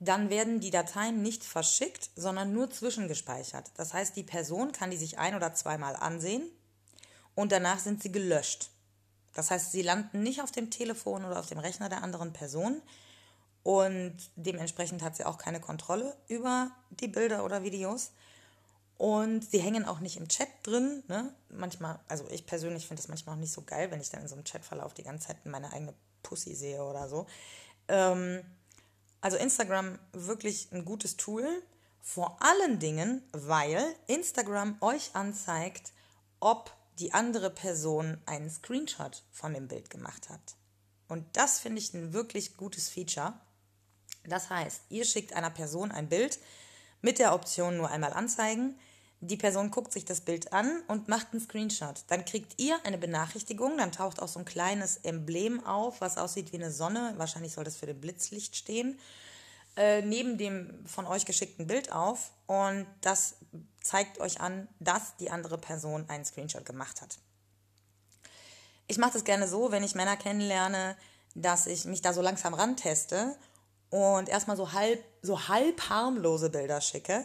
dann 0.00 0.30
werden 0.30 0.60
die 0.60 0.70
Dateien 0.70 1.22
nicht 1.22 1.42
verschickt, 1.42 2.10
sondern 2.14 2.52
nur 2.52 2.70
zwischengespeichert. 2.70 3.72
Das 3.76 3.94
heißt, 3.94 4.14
die 4.14 4.22
Person 4.22 4.72
kann 4.72 4.90
die 4.90 4.96
sich 4.96 5.18
ein- 5.18 5.34
oder 5.34 5.54
zweimal 5.54 5.96
ansehen 5.96 6.42
und 7.34 7.52
danach 7.52 7.80
sind 7.80 8.02
sie 8.02 8.12
gelöscht. 8.12 8.70
Das 9.34 9.50
heißt, 9.50 9.72
sie 9.72 9.82
landen 9.82 10.22
nicht 10.22 10.42
auf 10.42 10.52
dem 10.52 10.70
Telefon 10.70 11.24
oder 11.24 11.38
auf 11.38 11.46
dem 11.46 11.58
Rechner 11.58 11.88
der 11.88 12.02
anderen 12.02 12.32
Person 12.32 12.80
und 13.68 14.16
dementsprechend 14.34 15.02
hat 15.02 15.14
sie 15.14 15.26
auch 15.26 15.36
keine 15.36 15.60
Kontrolle 15.60 16.16
über 16.26 16.70
die 16.88 17.06
Bilder 17.06 17.44
oder 17.44 17.62
Videos. 17.62 18.12
Und 18.96 19.44
sie 19.44 19.58
hängen 19.58 19.84
auch 19.84 20.00
nicht 20.00 20.16
im 20.16 20.26
Chat 20.26 20.48
drin. 20.62 21.02
Ne? 21.06 21.34
Manchmal, 21.50 22.00
also 22.08 22.24
ich 22.30 22.46
persönlich 22.46 22.88
finde 22.88 23.02
das 23.02 23.08
manchmal 23.08 23.34
auch 23.34 23.40
nicht 23.40 23.52
so 23.52 23.60
geil, 23.60 23.90
wenn 23.90 24.00
ich 24.00 24.08
dann 24.08 24.22
in 24.22 24.28
so 24.28 24.36
einem 24.36 24.44
Chatverlauf 24.44 24.94
die 24.94 25.02
ganze 25.02 25.26
Zeit 25.26 25.44
meine 25.44 25.70
eigene 25.70 25.92
Pussy 26.22 26.54
sehe 26.54 26.82
oder 26.82 27.10
so. 27.10 27.26
Ähm, 27.88 28.42
also 29.20 29.36
Instagram 29.36 29.98
wirklich 30.12 30.72
ein 30.72 30.86
gutes 30.86 31.18
Tool. 31.18 31.46
Vor 32.00 32.38
allen 32.40 32.78
Dingen, 32.78 33.22
weil 33.32 33.84
Instagram 34.06 34.78
euch 34.80 35.14
anzeigt, 35.14 35.92
ob 36.40 36.74
die 37.00 37.12
andere 37.12 37.50
Person 37.50 38.16
einen 38.24 38.48
Screenshot 38.48 39.24
von 39.30 39.52
dem 39.52 39.68
Bild 39.68 39.90
gemacht 39.90 40.30
hat. 40.30 40.56
Und 41.06 41.26
das 41.36 41.58
finde 41.58 41.80
ich 41.80 41.92
ein 41.92 42.14
wirklich 42.14 42.56
gutes 42.56 42.88
Feature. 42.88 43.34
Das 44.24 44.50
heißt, 44.50 44.82
ihr 44.90 45.04
schickt 45.04 45.32
einer 45.32 45.50
Person 45.50 45.90
ein 45.90 46.08
Bild 46.08 46.38
mit 47.00 47.18
der 47.18 47.34
Option 47.34 47.76
nur 47.76 47.90
einmal 47.90 48.12
anzeigen. 48.12 48.78
Die 49.20 49.36
Person 49.36 49.70
guckt 49.70 49.92
sich 49.92 50.04
das 50.04 50.20
Bild 50.20 50.52
an 50.52 50.82
und 50.86 51.08
macht 51.08 51.28
einen 51.32 51.40
Screenshot. 51.40 52.04
Dann 52.08 52.24
kriegt 52.24 52.60
ihr 52.60 52.78
eine 52.84 52.98
Benachrichtigung, 52.98 53.76
dann 53.76 53.90
taucht 53.90 54.22
auch 54.22 54.28
so 54.28 54.38
ein 54.38 54.44
kleines 54.44 54.98
Emblem 54.98 55.64
auf, 55.66 56.00
was 56.00 56.18
aussieht 56.18 56.52
wie 56.52 56.56
eine 56.56 56.70
Sonne. 56.70 57.14
Wahrscheinlich 57.16 57.52
soll 57.52 57.64
das 57.64 57.76
für 57.76 57.86
den 57.86 58.00
Blitzlicht 58.00 58.54
stehen. 58.54 58.98
Äh, 59.76 60.02
neben 60.02 60.38
dem 60.38 60.86
von 60.86 61.06
euch 61.06 61.24
geschickten 61.24 61.66
Bild 61.66 61.92
auf 61.92 62.32
und 62.46 62.86
das 63.00 63.36
zeigt 63.80 64.20
euch 64.20 64.40
an, 64.40 64.68
dass 64.80 65.16
die 65.16 65.30
andere 65.30 65.56
Person 65.56 66.08
einen 66.08 66.24
Screenshot 66.24 66.64
gemacht 66.64 67.00
hat. 67.00 67.18
Ich 68.88 68.98
mache 68.98 69.12
das 69.12 69.24
gerne 69.24 69.46
so, 69.46 69.70
wenn 69.70 69.84
ich 69.84 69.94
Männer 69.94 70.16
kennenlerne, 70.16 70.96
dass 71.34 71.66
ich 71.66 71.84
mich 71.84 72.02
da 72.02 72.12
so 72.12 72.22
langsam 72.22 72.54
ranteste 72.54 73.36
und 73.90 74.28
erstmal 74.28 74.56
so 74.56 74.72
halb, 74.72 75.02
so 75.22 75.48
halb 75.48 75.88
harmlose 75.88 76.50
Bilder 76.50 76.80
schicke 76.80 77.24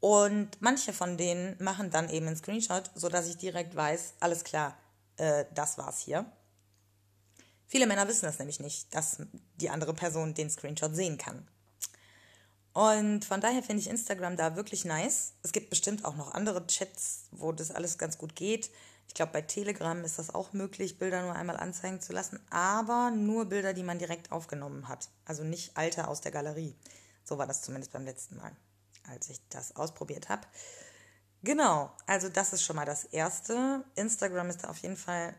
und 0.00 0.50
manche 0.60 0.92
von 0.92 1.16
denen 1.16 1.56
machen 1.62 1.90
dann 1.90 2.10
eben 2.10 2.26
einen 2.26 2.36
Screenshot, 2.36 2.90
sodass 2.94 3.28
ich 3.28 3.36
direkt 3.36 3.76
weiß, 3.76 4.14
alles 4.20 4.42
klar, 4.42 4.76
äh, 5.16 5.44
das 5.54 5.78
war's 5.78 6.00
hier. 6.00 6.26
Viele 7.66 7.86
Männer 7.86 8.08
wissen 8.08 8.26
das 8.26 8.38
nämlich 8.38 8.60
nicht, 8.60 8.94
dass 8.94 9.22
die 9.56 9.70
andere 9.70 9.94
Person 9.94 10.34
den 10.34 10.50
Screenshot 10.50 10.94
sehen 10.94 11.18
kann. 11.18 11.46
Und 12.72 13.24
von 13.24 13.40
daher 13.40 13.62
finde 13.62 13.80
ich 13.80 13.88
Instagram 13.88 14.36
da 14.36 14.56
wirklich 14.56 14.84
nice. 14.84 15.34
Es 15.42 15.52
gibt 15.52 15.70
bestimmt 15.70 16.04
auch 16.04 16.16
noch 16.16 16.34
andere 16.34 16.66
Chats, 16.66 17.26
wo 17.30 17.52
das 17.52 17.70
alles 17.70 17.96
ganz 17.96 18.18
gut 18.18 18.34
geht. 18.34 18.70
Ich 19.12 19.14
glaube, 19.14 19.32
bei 19.32 19.42
Telegram 19.42 20.02
ist 20.04 20.18
das 20.18 20.34
auch 20.34 20.54
möglich, 20.54 20.98
Bilder 20.98 21.20
nur 21.20 21.34
einmal 21.34 21.58
anzeigen 21.58 22.00
zu 22.00 22.14
lassen, 22.14 22.40
aber 22.48 23.10
nur 23.10 23.44
Bilder, 23.44 23.74
die 23.74 23.82
man 23.82 23.98
direkt 23.98 24.32
aufgenommen 24.32 24.88
hat. 24.88 25.10
Also 25.26 25.44
nicht 25.44 25.76
alte 25.76 26.08
aus 26.08 26.22
der 26.22 26.32
Galerie. 26.32 26.74
So 27.22 27.36
war 27.36 27.46
das 27.46 27.60
zumindest 27.60 27.92
beim 27.92 28.06
letzten 28.06 28.36
Mal 28.36 28.56
als 29.08 29.28
ich 29.28 29.40
das 29.48 29.76
ausprobiert 29.76 30.28
habe. 30.28 30.46
Genau, 31.42 31.90
also 32.06 32.28
das 32.28 32.52
ist 32.52 32.62
schon 32.62 32.76
mal 32.76 32.86
das 32.86 33.04
Erste. 33.04 33.84
Instagram 33.96 34.48
ist 34.48 34.64
da 34.64 34.70
auf 34.70 34.78
jeden 34.78 34.96
Fall 34.96 35.34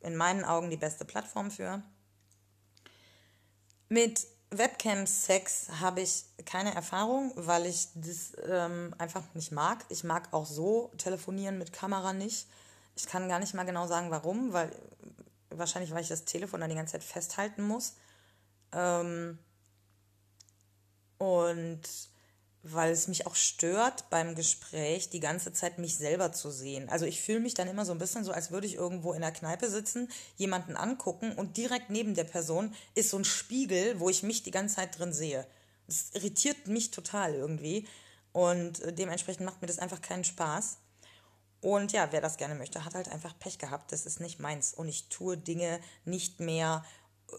in 0.00 0.16
meinen 0.16 0.44
Augen 0.44 0.70
die 0.70 0.76
beste 0.76 1.04
Plattform 1.04 1.50
für. 1.50 1.82
Mit 3.88 4.26
Webcam-Sex 4.50 5.68
habe 5.80 6.00
ich 6.00 6.24
keine 6.46 6.74
Erfahrung, 6.74 7.32
weil 7.36 7.66
ich 7.66 7.88
das 7.94 8.32
ähm, 8.46 8.94
einfach 8.96 9.22
nicht 9.34 9.52
mag. 9.52 9.84
Ich 9.90 10.04
mag 10.04 10.32
auch 10.32 10.46
so 10.46 10.90
telefonieren 10.96 11.58
mit 11.58 11.74
Kamera 11.74 12.14
nicht. 12.14 12.48
Ich 12.98 13.06
kann 13.06 13.28
gar 13.28 13.38
nicht 13.38 13.54
mal 13.54 13.62
genau 13.62 13.86
sagen, 13.86 14.10
warum, 14.10 14.52
weil 14.52 14.72
wahrscheinlich, 15.50 15.92
weil 15.92 16.02
ich 16.02 16.08
das 16.08 16.24
Telefon 16.24 16.60
dann 16.60 16.68
die 16.68 16.74
ganze 16.74 16.92
Zeit 16.92 17.04
festhalten 17.04 17.62
muss. 17.62 17.94
Ähm, 18.72 19.38
und 21.18 21.80
weil 22.64 22.90
es 22.90 23.06
mich 23.06 23.24
auch 23.24 23.36
stört 23.36 24.10
beim 24.10 24.34
Gespräch 24.34 25.10
die 25.10 25.20
ganze 25.20 25.52
Zeit 25.52 25.78
mich 25.78 25.96
selber 25.96 26.32
zu 26.32 26.50
sehen. 26.50 26.88
Also 26.88 27.06
ich 27.06 27.20
fühle 27.20 27.38
mich 27.38 27.54
dann 27.54 27.68
immer 27.68 27.84
so 27.84 27.92
ein 27.92 27.98
bisschen 27.98 28.24
so, 28.24 28.32
als 28.32 28.50
würde 28.50 28.66
ich 28.66 28.74
irgendwo 28.74 29.12
in 29.12 29.20
der 29.20 29.30
Kneipe 29.30 29.70
sitzen, 29.70 30.10
jemanden 30.36 30.76
angucken 30.76 31.32
und 31.36 31.56
direkt 31.56 31.90
neben 31.90 32.14
der 32.14 32.24
Person 32.24 32.74
ist 32.96 33.10
so 33.10 33.16
ein 33.16 33.24
Spiegel, 33.24 34.00
wo 34.00 34.10
ich 34.10 34.24
mich 34.24 34.42
die 34.42 34.50
ganze 34.50 34.74
Zeit 34.74 34.98
drin 34.98 35.12
sehe. 35.12 35.46
Das 35.86 36.10
irritiert 36.14 36.66
mich 36.66 36.90
total 36.90 37.34
irgendwie 37.34 37.86
und 38.32 38.80
äh, 38.80 38.92
dementsprechend 38.92 39.46
macht 39.46 39.62
mir 39.62 39.68
das 39.68 39.78
einfach 39.78 40.02
keinen 40.02 40.24
Spaß. 40.24 40.78
Und 41.60 41.92
ja, 41.92 42.12
wer 42.12 42.20
das 42.20 42.36
gerne 42.36 42.54
möchte, 42.54 42.84
hat 42.84 42.94
halt 42.94 43.08
einfach 43.08 43.38
Pech 43.38 43.58
gehabt. 43.58 43.92
Das 43.92 44.06
ist 44.06 44.20
nicht 44.20 44.38
meins. 44.38 44.74
Und 44.74 44.88
ich 44.88 45.08
tue 45.08 45.36
Dinge 45.36 45.80
nicht 46.04 46.40
mehr 46.40 46.84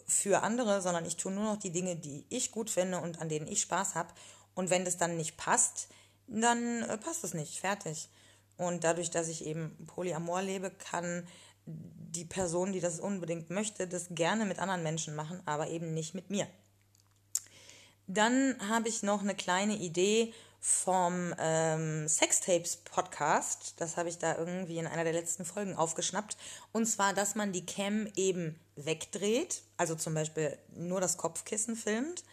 für 0.07 0.43
andere, 0.43 0.81
sondern 0.81 1.05
ich 1.05 1.15
tue 1.15 1.31
nur 1.31 1.45
noch 1.45 1.57
die 1.57 1.71
Dinge, 1.71 1.95
die 1.95 2.25
ich 2.29 2.51
gut 2.51 2.69
finde 2.69 2.99
und 2.99 3.21
an 3.21 3.29
denen 3.29 3.47
ich 3.47 3.61
Spaß 3.61 3.95
habe. 3.95 4.13
Und 4.55 4.69
wenn 4.69 4.85
das 4.85 4.97
dann 4.97 5.17
nicht 5.17 5.37
passt, 5.37 5.87
dann 6.27 6.83
äh, 6.83 6.97
passt 6.97 7.23
es 7.23 7.33
nicht. 7.33 7.59
Fertig. 7.59 8.09
Und 8.57 8.83
dadurch, 8.83 9.09
dass 9.09 9.29
ich 9.29 9.45
eben 9.45 9.87
Polyamor 9.87 10.41
lebe, 10.41 10.69
kann 10.69 11.25
die 11.65 12.25
Person, 12.25 12.73
die 12.73 12.81
das 12.81 12.99
unbedingt 12.99 13.49
möchte, 13.49 13.87
das 13.87 14.07
gerne 14.09 14.45
mit 14.45 14.59
anderen 14.59 14.83
Menschen 14.83 15.15
machen, 15.15 15.41
aber 15.45 15.69
eben 15.69 15.93
nicht 15.93 16.13
mit 16.13 16.29
mir. 16.29 16.47
Dann 18.07 18.55
habe 18.67 18.89
ich 18.89 19.03
noch 19.03 19.21
eine 19.21 19.35
kleine 19.35 19.77
Idee 19.77 20.33
vom 20.59 21.33
ähm, 21.39 22.07
Sextapes 22.07 22.77
Podcast. 22.77 23.75
Das 23.77 23.97
habe 23.97 24.09
ich 24.09 24.17
da 24.17 24.37
irgendwie 24.37 24.77
in 24.77 24.87
einer 24.87 25.03
der 25.03 25.13
letzten 25.13 25.45
Folgen 25.45 25.75
aufgeschnappt. 25.75 26.37
Und 26.73 26.85
zwar, 26.85 27.13
dass 27.13 27.35
man 27.35 27.51
die 27.51 27.65
Cam 27.65 28.07
eben 28.15 28.59
wegdreht, 28.75 29.61
also 29.77 29.95
zum 29.95 30.13
Beispiel 30.13 30.57
nur 30.75 31.01
das 31.01 31.17
Kopfkissen 31.17 31.75
filmt 31.75 32.23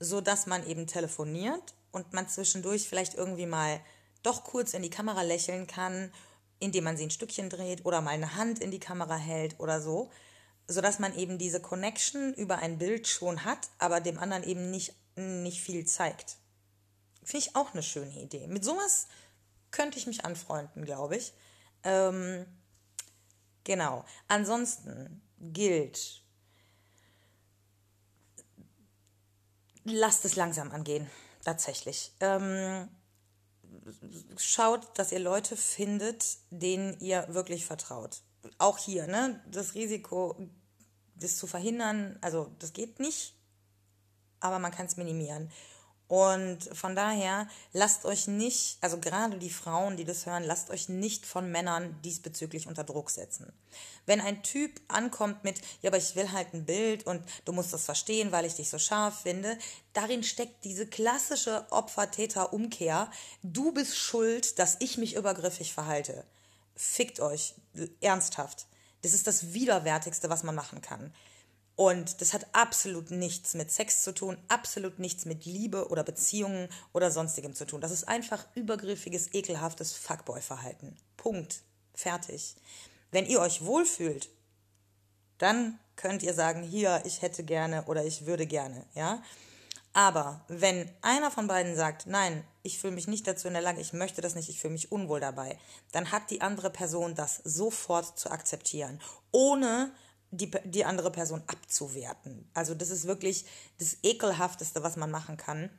so 0.00 0.20
dass 0.20 0.46
man 0.46 0.66
eben 0.66 0.86
telefoniert 0.86 1.74
und 1.92 2.12
man 2.12 2.28
zwischendurch 2.28 2.88
vielleicht 2.88 3.14
irgendwie 3.14 3.46
mal 3.46 3.80
doch 4.22 4.44
kurz 4.44 4.74
in 4.74 4.82
die 4.82 4.90
Kamera 4.90 5.22
lächeln 5.22 5.66
kann, 5.66 6.12
indem 6.58 6.84
man 6.84 6.96
sie 6.96 7.04
ein 7.04 7.10
Stückchen 7.10 7.50
dreht 7.50 7.84
oder 7.84 8.00
mal 8.00 8.10
eine 8.10 8.36
Hand 8.36 8.58
in 8.58 8.70
die 8.70 8.80
Kamera 8.80 9.16
hält 9.16 9.58
oder 9.60 9.80
so, 9.80 10.10
so 10.66 10.80
dass 10.80 10.98
man 10.98 11.16
eben 11.16 11.38
diese 11.38 11.60
Connection 11.60 12.32
über 12.34 12.58
ein 12.58 12.78
Bild 12.78 13.06
schon 13.06 13.44
hat, 13.44 13.68
aber 13.78 14.00
dem 14.00 14.18
anderen 14.18 14.44
eben 14.44 14.70
nicht, 14.70 14.94
nicht 15.16 15.60
viel 15.60 15.84
zeigt. 15.84 16.36
Finde 17.24 17.46
ich 17.46 17.56
auch 17.56 17.72
eine 17.72 17.82
schöne 17.82 18.20
Idee. 18.20 18.46
Mit 18.46 18.64
sowas 18.64 19.08
könnte 19.70 19.98
ich 19.98 20.06
mich 20.06 20.24
anfreunden, 20.24 20.84
glaube 20.84 21.16
ich. 21.16 21.32
Ähm, 21.82 22.46
genau. 23.64 24.04
Ansonsten 24.28 25.20
gilt 25.40 26.24
lasst 29.84 30.24
es 30.24 30.36
langsam 30.36 30.72
angehen, 30.72 31.08
tatsächlich. 31.44 32.12
Ähm, 32.20 32.88
schaut, 34.36 34.98
dass 34.98 35.12
ihr 35.12 35.18
Leute 35.18 35.56
findet, 35.56 36.38
denen 36.50 36.98
ihr 37.00 37.26
wirklich 37.28 37.66
vertraut. 37.66 38.22
Auch 38.58 38.78
hier, 38.78 39.06
ne, 39.06 39.42
das 39.50 39.74
Risiko, 39.74 40.36
das 41.14 41.36
zu 41.36 41.46
verhindern, 41.46 42.18
also 42.20 42.50
das 42.58 42.72
geht 42.72 42.98
nicht, 42.98 43.34
aber 44.40 44.58
man 44.58 44.72
kann 44.72 44.86
es 44.86 44.96
minimieren. 44.96 45.50
Und 46.06 46.58
von 46.76 46.94
daher 46.94 47.48
lasst 47.72 48.04
euch 48.04 48.28
nicht, 48.28 48.76
also 48.82 48.98
gerade 48.98 49.38
die 49.38 49.50
Frauen, 49.50 49.96
die 49.96 50.04
das 50.04 50.26
hören, 50.26 50.44
lasst 50.44 50.68
euch 50.70 50.88
nicht 50.90 51.24
von 51.24 51.50
Männern 51.50 51.98
diesbezüglich 52.02 52.66
unter 52.66 52.84
Druck 52.84 53.10
setzen. 53.10 53.52
Wenn 54.04 54.20
ein 54.20 54.42
Typ 54.42 54.80
ankommt 54.88 55.44
mit, 55.44 55.62
ja, 55.80 55.88
aber 55.88 55.96
ich 55.96 56.14
will 56.14 56.30
halt 56.30 56.52
ein 56.52 56.66
Bild 56.66 57.06
und 57.06 57.22
du 57.46 57.52
musst 57.52 57.72
das 57.72 57.86
verstehen, 57.86 58.32
weil 58.32 58.44
ich 58.44 58.54
dich 58.54 58.68
so 58.68 58.78
scharf 58.78 59.22
finde, 59.22 59.58
darin 59.94 60.22
steckt 60.22 60.64
diese 60.64 60.86
klassische 60.86 61.66
Opfer-Täter-Umkehr. 61.70 63.10
Du 63.42 63.72
bist 63.72 63.96
schuld, 63.96 64.58
dass 64.58 64.76
ich 64.80 64.98
mich 64.98 65.14
übergriffig 65.14 65.72
verhalte. 65.72 66.24
Fickt 66.76 67.20
euch, 67.20 67.54
ernsthaft. 68.02 68.66
Das 69.00 69.14
ist 69.14 69.26
das 69.26 69.54
Widerwärtigste, 69.54 70.28
was 70.28 70.42
man 70.42 70.54
machen 70.54 70.82
kann. 70.82 71.14
Und 71.76 72.20
das 72.20 72.32
hat 72.32 72.46
absolut 72.52 73.10
nichts 73.10 73.54
mit 73.54 73.70
Sex 73.70 74.04
zu 74.04 74.14
tun, 74.14 74.38
absolut 74.48 75.00
nichts 75.00 75.24
mit 75.24 75.44
Liebe 75.44 75.88
oder 75.88 76.04
Beziehungen 76.04 76.68
oder 76.92 77.10
sonstigem 77.10 77.54
zu 77.54 77.66
tun. 77.66 77.80
Das 77.80 77.90
ist 77.90 78.06
einfach 78.06 78.46
übergriffiges, 78.54 79.34
ekelhaftes 79.34 79.92
Fuckboy-Verhalten. 79.94 80.96
Punkt. 81.16 81.62
Fertig. 81.94 82.56
Wenn 83.10 83.26
ihr 83.26 83.40
euch 83.40 83.64
wohlfühlt, 83.64 84.28
dann 85.38 85.78
könnt 85.96 86.22
ihr 86.22 86.34
sagen, 86.34 86.62
hier, 86.62 87.02
ich 87.04 87.22
hätte 87.22 87.44
gerne 87.44 87.84
oder 87.86 88.04
ich 88.04 88.26
würde 88.26 88.46
gerne, 88.46 88.84
ja. 88.94 89.22
Aber 89.92 90.44
wenn 90.48 90.90
einer 91.02 91.30
von 91.30 91.46
beiden 91.46 91.76
sagt, 91.76 92.08
nein, 92.08 92.44
ich 92.64 92.78
fühle 92.78 92.94
mich 92.94 93.06
nicht 93.06 93.28
dazu 93.28 93.46
in 93.46 93.54
der 93.54 93.62
Lage, 93.62 93.80
ich 93.80 93.92
möchte 93.92 94.20
das 94.20 94.34
nicht, 94.34 94.48
ich 94.48 94.60
fühle 94.60 94.72
mich 94.72 94.90
unwohl 94.90 95.20
dabei, 95.20 95.56
dann 95.92 96.10
hat 96.10 96.30
die 96.30 96.40
andere 96.40 96.70
Person 96.70 97.14
das 97.14 97.36
sofort 97.44 98.18
zu 98.18 98.32
akzeptieren, 98.32 99.00
ohne 99.30 99.92
die, 100.36 100.50
die 100.64 100.84
andere 100.84 101.10
Person 101.10 101.42
abzuwerten. 101.46 102.48
Also 102.54 102.74
das 102.74 102.90
ist 102.90 103.06
wirklich 103.06 103.44
das 103.78 103.98
Ekelhafteste, 104.02 104.82
was 104.82 104.96
man 104.96 105.10
machen 105.10 105.36
kann. 105.36 105.70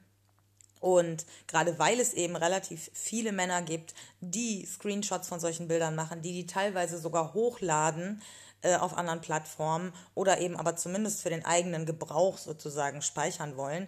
Und 0.79 1.25
gerade 1.47 1.79
weil 1.79 1.99
es 1.99 2.13
eben 2.13 2.35
relativ 2.35 2.91
viele 2.93 3.31
Männer 3.31 3.61
gibt, 3.61 3.95
die 4.19 4.65
Screenshots 4.65 5.27
von 5.27 5.39
solchen 5.39 5.67
Bildern 5.67 5.95
machen, 5.95 6.21
die 6.21 6.33
die 6.33 6.45
teilweise 6.45 6.99
sogar 6.99 7.33
hochladen 7.33 8.21
äh, 8.61 8.75
auf 8.75 8.95
anderen 8.95 9.21
Plattformen 9.21 9.93
oder 10.13 10.39
eben 10.39 10.57
aber 10.57 10.75
zumindest 10.75 11.21
für 11.21 11.29
den 11.29 11.45
eigenen 11.45 11.85
Gebrauch 11.85 12.37
sozusagen 12.37 13.01
speichern 13.01 13.57
wollen, 13.57 13.87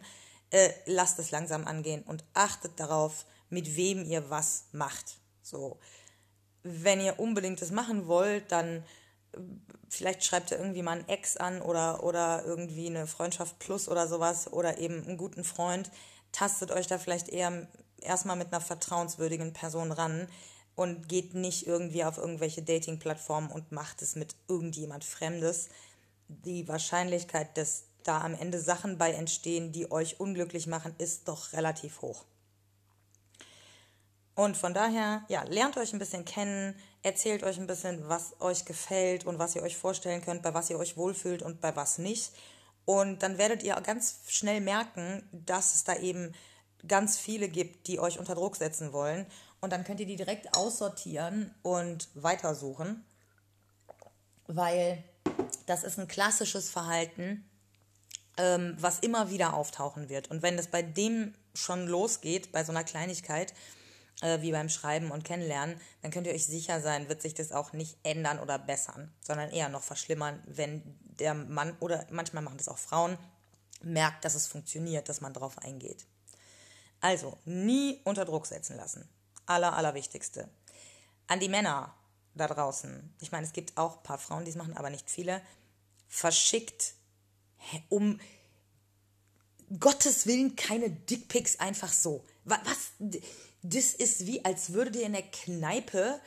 äh, 0.50 0.70
lasst 0.86 1.20
es 1.20 1.32
langsam 1.32 1.66
angehen 1.66 2.04
und 2.04 2.24
achtet 2.34 2.80
darauf, 2.80 3.26
mit 3.50 3.76
wem 3.76 4.04
ihr 4.04 4.30
was 4.30 4.66
macht. 4.72 5.18
So, 5.42 5.80
wenn 6.64 7.00
ihr 7.00 7.20
unbedingt 7.20 7.62
das 7.62 7.72
machen 7.72 8.08
wollt, 8.08 8.52
dann 8.52 8.84
vielleicht 9.90 10.24
schreibt 10.24 10.52
ihr 10.52 10.58
irgendwie 10.58 10.82
mal 10.82 11.00
einen 11.00 11.08
Ex 11.08 11.38
an 11.38 11.62
oder, 11.62 12.04
oder 12.04 12.44
irgendwie 12.46 12.88
eine 12.88 13.08
Freundschaft 13.08 13.60
plus 13.60 13.88
oder 13.88 14.08
sowas 14.08 14.52
oder 14.52 14.78
eben 14.78 15.04
einen 15.04 15.18
guten 15.18 15.44
Freund. 15.44 15.90
Tastet 16.32 16.72
euch 16.72 16.88
da 16.88 16.98
vielleicht 16.98 17.30
eher 17.30 17.68
erstmal 18.02 18.36
mit 18.36 18.54
einer 18.54 18.62
vertrauenswürdigen 18.62 19.54
Person 19.54 19.92
ran 19.92 20.28
und 20.76 21.10
geht 21.10 21.34
nicht 21.34 21.66
irgendwie 21.66 22.04
auf 22.04 22.18
irgendwelche 22.18 22.62
Dating-Plattformen 22.62 23.50
und 23.50 23.72
macht 23.72 24.02
es 24.02 24.16
mit 24.16 24.36
irgendjemand 24.48 25.04
Fremdes. 25.04 25.70
Die 26.28 26.68
Wahrscheinlichkeit, 26.68 27.58
dass 27.58 27.84
da 28.04 28.22
am 28.22 28.36
Ende 28.36 28.60
Sachen 28.60 28.98
bei 28.98 29.12
entstehen, 29.12 29.72
die 29.72 29.92
euch 29.92 30.20
unglücklich 30.20 30.68
machen, 30.68 30.94
ist 30.98 31.28
doch 31.28 31.54
relativ 31.54 32.02
hoch. 32.02 32.26
Und 34.36 34.56
von 34.56 34.74
daher, 34.74 35.24
ja, 35.30 35.44
lernt 35.44 35.78
euch 35.78 35.94
ein 35.94 36.00
bisschen 36.00 36.24
kennen, 36.24 36.76
erzählt 37.04 37.44
euch 37.44 37.58
ein 37.58 37.68
bisschen, 37.68 38.08
was 38.08 38.40
euch 38.40 38.66
gefällt 38.66 39.26
und 39.26 39.40
was 39.40 39.56
ihr 39.56 39.64
euch 39.64 39.78
vorstellen 39.78 40.22
könnt, 40.22 40.42
bei 40.42 40.54
was 40.54 40.70
ihr 40.70 40.80
euch 40.80 40.98
wohlfühlt 40.98 41.42
und 41.42 41.62
bei 41.62 41.76
was 41.76 41.98
nicht. 41.98 42.34
Und 42.86 43.24
dann 43.24 43.38
werdet 43.38 43.64
ihr 43.64 43.76
ganz 43.82 44.20
schnell 44.28 44.62
merken, 44.62 45.28
dass 45.32 45.76
es 45.76 45.84
da 45.84 45.96
eben 45.98 46.34
ganz 46.88 47.18
viele 47.18 47.50
gibt, 47.50 47.88
die 47.88 48.00
euch 48.00 48.20
unter 48.20 48.36
Druck 48.36 48.56
setzen 48.56 48.94
wollen. 48.94 49.26
Und 49.60 49.74
dann 49.74 49.84
könnt 49.84 50.00
ihr 50.00 50.06
die 50.06 50.16
direkt 50.16 50.56
aussortieren 50.56 51.54
und 51.64 52.10
weitersuchen, 52.14 53.04
weil 54.46 55.04
das 55.66 55.84
ist 55.84 56.00
ein 56.00 56.08
klassisches 56.08 56.70
Verhalten, 56.70 57.50
ähm, 58.38 58.76
was 58.80 59.00
immer 59.00 59.30
wieder 59.30 59.54
auftauchen 59.54 60.10
wird. 60.10 60.30
Und 60.30 60.42
wenn 60.42 60.58
es 60.58 60.68
bei 60.68 60.82
dem 60.82 61.34
schon 61.54 61.88
losgeht, 61.88 62.52
bei 62.52 62.64
so 62.64 62.72
einer 62.72 62.84
Kleinigkeit, 62.84 63.54
äh, 64.22 64.42
wie 64.42 64.52
beim 64.52 64.70
Schreiben 64.70 65.12
und 65.12 65.24
Kennenlernen, 65.24 65.80
dann 66.02 66.12
könnt 66.12 66.28
ihr 66.28 66.34
euch 66.34 66.46
sicher 66.46 66.82
sein, 66.82 67.10
wird 67.10 67.22
sich 67.22 67.34
das 67.34 67.52
auch 67.52 67.74
nicht 67.74 67.98
ändern 68.04 68.40
oder 68.40 68.58
bessern, 68.58 69.14
sondern 69.22 69.52
eher 69.52 69.70
noch 69.70 69.84
verschlimmern, 69.84 70.42
wenn 70.46 70.82
der 71.20 71.34
Mann 71.34 71.76
oder 71.80 72.06
manchmal 72.10 72.44
machen 72.44 72.58
das 72.58 72.70
auch 72.70 72.78
Frauen, 72.78 73.18
merkt, 73.82 74.26
dass 74.26 74.36
es 74.36 74.48
funktioniert, 74.48 75.10
dass 75.10 75.22
man 75.22 75.34
drauf 75.34 75.58
eingeht. 75.60 76.06
Also, 77.00 77.38
nie 77.46 78.02
unter 78.04 78.26
Druck 78.26 78.48
setzen 78.48 78.76
lassen. 78.76 79.08
Aller, 79.46 79.74
allerwichtigste. 79.74 80.50
An 81.28 81.40
die 81.40 81.50
Männer 81.50 81.94
da 82.34 82.48
draußen. 82.48 83.14
Ich 83.20 83.32
meine, 83.32 83.46
es 83.46 83.54
gibt 83.54 83.78
auch 83.78 83.98
ein 83.98 84.04
paar 84.04 84.18
Frauen, 84.18 84.46
die 84.46 84.52
es 84.52 84.58
machen, 84.58 84.76
aber 84.76 84.90
nicht 84.90 85.10
viele. 85.10 85.42
Verschickt 86.08 86.94
um 87.90 88.20
Gottes 89.80 90.26
Willen 90.26 90.56
keine 90.56 90.90
Dickpics 90.90 91.60
einfach 91.60 91.92
so. 91.92 92.26
Was? 92.46 92.92
Das 93.64 93.94
ist 93.94 94.26
wie, 94.26 94.46
als 94.46 94.74
würdet 94.74 94.96
ihr 94.96 95.06
in 95.06 95.14
der 95.14 95.24
Kneipe 95.24 96.20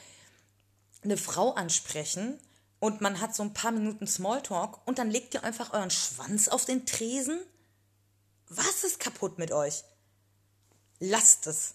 eine 1.02 1.16
Frau 1.16 1.52
ansprechen 1.52 2.38
und 2.78 3.00
man 3.00 3.20
hat 3.20 3.34
so 3.34 3.42
ein 3.42 3.54
paar 3.54 3.72
Minuten 3.72 4.06
Smalltalk 4.06 4.86
und 4.86 4.98
dann 4.98 5.10
legt 5.10 5.34
ihr 5.34 5.44
einfach 5.44 5.72
euren 5.72 5.90
Schwanz 5.90 6.48
auf 6.48 6.64
den 6.64 6.86
Tresen? 6.86 7.40
Was 8.48 8.84
ist 8.84 9.00
kaputt 9.00 9.38
mit 9.38 9.52
euch? 9.52 9.84
Lasst 10.98 11.46
es. 11.46 11.74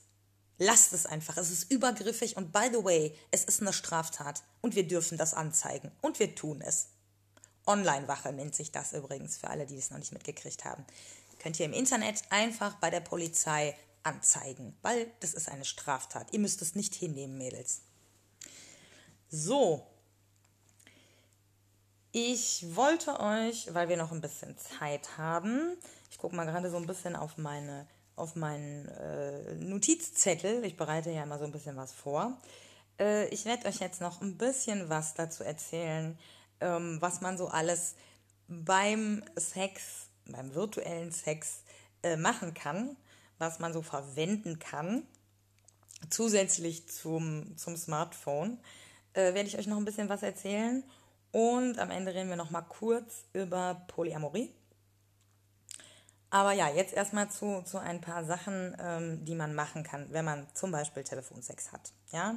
Lasst 0.58 0.94
es 0.94 1.06
einfach. 1.06 1.38
Es 1.38 1.52
ist 1.52 1.72
übergriffig 1.72 2.38
und 2.38 2.52
by 2.52 2.70
the 2.72 2.84
way, 2.84 3.16
es 3.32 3.44
ist 3.44 3.62
eine 3.62 3.74
Straftat 3.74 4.44
und 4.62 4.76
wir 4.76 4.88
dürfen 4.88 5.18
das 5.18 5.34
anzeigen 5.34 5.92
und 6.02 6.20
wir 6.20 6.36
tun 6.36 6.62
es. 6.62 6.88
Online-Wache 7.68 8.32
nennt 8.32 8.56
sich 8.56 8.72
das 8.72 8.94
übrigens 8.94 9.38
für 9.38 9.50
alle, 9.50 9.66
die 9.66 9.78
es 9.78 9.90
noch 9.90 9.98
nicht 9.98 10.14
mitgekriegt 10.14 10.66
haben. 10.66 10.86
Könnt 11.40 11.60
ihr 11.60 11.66
im 11.66 11.74
Internet 11.74 12.24
einfach 12.30 12.76
bei 12.76 12.90
der 12.90 13.00
Polizei 13.00 13.76
anzeigen, 14.06 14.76
weil 14.82 15.12
das 15.20 15.34
ist 15.34 15.50
eine 15.50 15.66
Straftat. 15.66 16.32
Ihr 16.32 16.40
müsst 16.40 16.62
es 16.62 16.76
nicht 16.76 16.94
hinnehmen, 16.94 17.38
Mädels. 17.38 17.82
So. 19.30 19.88
Ich 22.12 22.66
wollte 22.76 23.20
euch, 23.20 23.74
weil 23.74 23.90
wir 23.90 23.98
noch 23.98 24.12
ein 24.12 24.22
bisschen 24.22 24.58
Zeit 24.58 25.18
haben, 25.18 25.78
ich 26.10 26.18
gucke 26.18 26.36
mal 26.36 26.46
gerade 26.46 26.72
so 26.72 26.78
ein 26.78 26.88
bisschen 26.88 27.16
auf 27.16 27.38
meine 27.38 27.88
auf 28.16 28.36
meinen 28.36 28.88
äh, 28.88 29.56
Notizzettel. 29.56 30.64
Ich 30.64 30.78
bereite 30.78 31.12
ja 31.12 31.24
immer 31.24 31.38
so 31.38 31.46
ein 31.46 31.52
bisschen 31.52 31.76
was 31.76 31.92
vor. 31.92 32.38
Äh, 33.00 33.28
ich 33.28 33.46
werde 33.46 33.68
euch 33.68 33.80
jetzt 33.80 34.02
noch 34.02 34.22
ein 34.22 34.38
bisschen 34.38 34.90
was 34.90 35.14
dazu 35.14 35.44
erzählen, 35.44 36.18
ähm, 36.62 36.98
was 37.02 37.22
man 37.22 37.38
so 37.38 37.50
alles 37.50 37.96
beim 38.48 39.24
Sex, 39.36 40.08
beim 40.26 40.56
virtuellen 40.56 41.12
Sex 41.12 41.64
äh, 42.04 42.16
machen 42.16 42.54
kann, 42.54 42.96
was 43.38 43.60
man 43.60 43.74
so 43.74 43.82
verwenden 43.82 44.60
kann. 44.60 45.04
Zusätzlich 46.10 46.88
zum, 46.90 47.58
zum 47.58 47.76
Smartphone 47.78 48.60
äh, 49.14 49.34
werde 49.34 49.48
ich 49.48 49.58
euch 49.58 49.68
noch 49.68 49.78
ein 49.78 49.86
bisschen 49.86 50.10
was 50.10 50.24
erzählen. 50.24 50.84
Und 51.32 51.80
am 51.80 51.92
Ende 51.92 52.14
reden 52.14 52.30
wir 52.30 52.38
noch 52.38 52.52
mal 52.52 52.62
kurz 52.62 53.26
über 53.34 53.86
Polyamorie. 53.88 54.54
Aber 56.30 56.52
ja, 56.52 56.70
jetzt 56.70 56.94
erstmal 56.94 57.30
zu, 57.30 57.62
zu 57.64 57.78
ein 57.78 58.02
paar 58.02 58.26
Sachen, 58.26 58.76
ähm, 58.80 59.26
die 59.26 59.36
man 59.36 59.56
machen 59.56 59.84
kann, 59.84 60.08
wenn 60.12 60.26
man 60.26 60.48
zum 60.54 60.72
Beispiel 60.72 61.04
Telefonsex 61.04 61.72
hat. 61.72 61.94
Ja, 62.12 62.36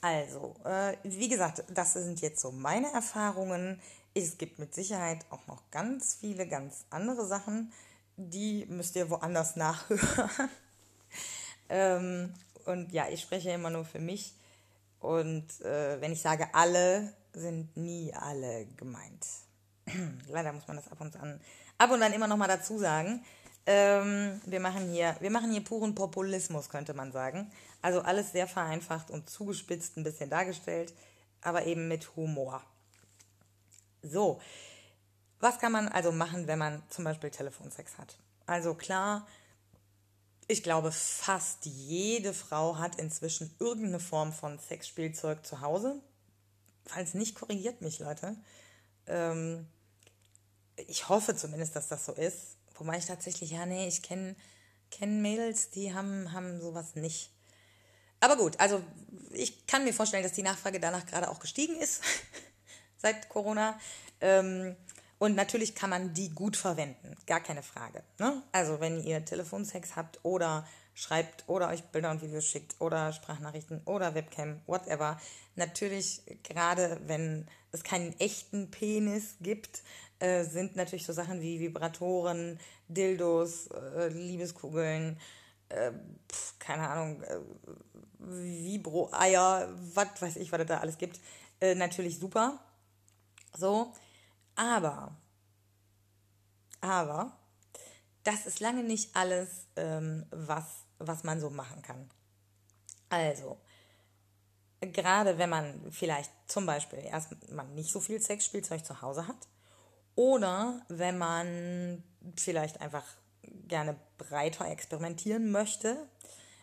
also, 0.00 0.54
äh, 0.64 0.96
wie 1.04 1.28
gesagt, 1.28 1.64
das 1.72 1.94
sind 1.94 2.20
jetzt 2.20 2.40
so 2.40 2.50
meine 2.52 2.92
Erfahrungen. 2.92 3.80
Es 4.14 4.38
gibt 4.38 4.58
mit 4.58 4.74
Sicherheit 4.74 5.26
auch 5.30 5.46
noch 5.46 5.70
ganz 5.70 6.14
viele 6.14 6.48
ganz 6.48 6.86
andere 6.90 7.26
Sachen, 7.26 7.72
die 8.16 8.66
müsst 8.66 8.96
ihr 8.96 9.10
woanders 9.10 9.56
nachhören. 9.56 10.30
ähm, 11.68 12.34
und 12.64 12.92
ja, 12.92 13.08
ich 13.08 13.20
spreche 13.20 13.50
immer 13.50 13.70
nur 13.70 13.84
für 13.84 13.98
mich. 13.98 14.34
Und 15.00 15.60
äh, 15.60 16.00
wenn 16.00 16.12
ich 16.12 16.22
sage 16.22 16.48
alle, 16.52 17.12
sind 17.32 17.76
nie 17.76 18.12
alle 18.14 18.66
gemeint. 18.76 19.26
Leider 20.28 20.52
muss 20.52 20.66
man 20.66 20.76
das 20.76 20.90
ab 20.90 21.00
und 21.00 21.16
an 21.16 21.40
ab 21.78 21.90
und 21.90 22.00
dann 22.00 22.12
immer 22.12 22.26
noch 22.26 22.36
mal 22.36 22.48
dazu 22.48 22.78
sagen. 22.78 23.24
Ähm, 23.66 24.40
wir, 24.46 24.60
machen 24.60 24.90
hier, 24.90 25.16
wir 25.20 25.30
machen 25.30 25.50
hier 25.50 25.62
puren 25.62 25.94
Populismus, 25.94 26.68
könnte 26.68 26.94
man 26.94 27.12
sagen. 27.12 27.50
Also 27.82 28.00
alles 28.00 28.32
sehr 28.32 28.46
vereinfacht 28.46 29.10
und 29.10 29.28
zugespitzt 29.28 29.96
ein 29.96 30.04
bisschen 30.04 30.30
dargestellt, 30.30 30.94
aber 31.42 31.66
eben 31.66 31.88
mit 31.88 32.16
Humor. 32.16 32.62
So, 34.02 34.40
was 35.46 35.60
kann 35.60 35.70
man 35.70 35.86
also 35.86 36.10
machen, 36.10 36.48
wenn 36.48 36.58
man 36.58 36.82
zum 36.90 37.04
Beispiel 37.04 37.30
Telefonsex 37.30 37.98
hat? 37.98 38.16
Also 38.46 38.74
klar, 38.74 39.26
ich 40.48 40.64
glaube, 40.64 40.90
fast 40.90 41.66
jede 41.66 42.34
Frau 42.34 42.78
hat 42.78 42.96
inzwischen 42.96 43.54
irgendeine 43.60 44.00
Form 44.00 44.32
von 44.32 44.58
Sexspielzeug 44.58 45.46
zu 45.46 45.60
Hause. 45.60 46.00
Falls 46.84 47.14
nicht, 47.14 47.36
korrigiert 47.36 47.80
mich, 47.80 48.00
Leute. 48.00 48.36
Ähm, 49.06 49.68
ich 50.88 51.08
hoffe 51.08 51.36
zumindest, 51.36 51.76
dass 51.76 51.86
das 51.86 52.06
so 52.06 52.12
ist. 52.12 52.56
Wobei 52.74 52.98
ich 52.98 53.06
tatsächlich, 53.06 53.52
ja, 53.52 53.66
nee, 53.66 53.86
ich 53.86 54.02
kenne 54.02 54.34
kenn 54.90 55.22
Mädels, 55.22 55.70
die 55.70 55.94
haben, 55.94 56.32
haben 56.32 56.60
sowas 56.60 56.96
nicht. 56.96 57.30
Aber 58.18 58.36
gut, 58.36 58.58
also 58.58 58.82
ich 59.30 59.66
kann 59.66 59.84
mir 59.84 59.94
vorstellen, 59.94 60.24
dass 60.24 60.32
die 60.32 60.42
Nachfrage 60.42 60.80
danach 60.80 61.06
gerade 61.06 61.30
auch 61.30 61.38
gestiegen 61.38 61.76
ist 61.76 62.02
seit 62.98 63.28
Corona. 63.28 63.78
Ähm, 64.20 64.74
und 65.18 65.34
natürlich 65.34 65.74
kann 65.74 65.90
man 65.90 66.12
die 66.14 66.30
gut 66.30 66.56
verwenden, 66.56 67.14
gar 67.26 67.40
keine 67.40 67.62
Frage. 67.62 68.02
Ne? 68.18 68.42
Also 68.52 68.80
wenn 68.80 69.02
ihr 69.02 69.24
Telefonsex 69.24 69.96
habt 69.96 70.20
oder 70.22 70.66
schreibt 70.96 71.44
oder 71.46 71.68
euch 71.68 71.84
Bilder 71.84 72.10
und 72.10 72.22
Videos 72.22 72.46
schickt 72.46 72.80
oder 72.80 73.12
Sprachnachrichten 73.12 73.82
oder 73.84 74.14
Webcam, 74.14 74.60
whatever. 74.66 75.20
Natürlich, 75.54 76.22
gerade 76.42 76.98
wenn 77.06 77.46
es 77.70 77.84
keinen 77.84 78.18
echten 78.18 78.70
Penis 78.70 79.36
gibt, 79.40 79.82
äh, 80.18 80.44
sind 80.44 80.74
natürlich 80.74 81.04
so 81.04 81.12
Sachen 81.12 81.42
wie 81.42 81.60
Vibratoren, 81.60 82.58
Dildos, 82.88 83.68
äh, 83.68 84.08
Liebeskugeln, 84.08 85.18
äh, 85.68 85.92
pf, 86.32 86.58
keine 86.58 86.88
Ahnung, 86.88 87.22
äh, 87.22 87.38
Vibro-Eier, 88.18 89.68
was 89.94 90.08
weiß 90.20 90.36
ich, 90.36 90.50
was 90.50 90.60
es 90.60 90.66
da 90.66 90.78
alles 90.78 90.96
gibt, 90.96 91.20
äh, 91.60 91.74
natürlich 91.74 92.18
super. 92.18 92.58
So, 93.54 93.92
aber, 94.56 95.16
aber, 96.80 97.36
das 98.24 98.46
ist 98.46 98.60
lange 98.60 98.82
nicht 98.82 99.14
alles, 99.14 99.68
ähm, 99.76 100.26
was, 100.30 100.64
was 100.98 101.22
man 101.22 101.40
so 101.40 101.50
machen 101.50 101.82
kann. 101.82 102.10
Also, 103.08 103.60
gerade 104.80 105.38
wenn 105.38 105.50
man 105.50 105.92
vielleicht 105.92 106.30
zum 106.46 106.66
Beispiel 106.66 106.98
erstmal 106.98 107.66
nicht 107.68 107.92
so 107.92 108.00
viel 108.00 108.20
Sexspielzeug 108.20 108.84
zu 108.84 109.00
Hause 109.02 109.28
hat 109.28 109.48
oder 110.14 110.82
wenn 110.88 111.18
man 111.18 112.02
vielleicht 112.36 112.80
einfach 112.80 113.04
gerne 113.68 113.96
breiter 114.18 114.68
experimentieren 114.68 115.50
möchte, 115.50 116.08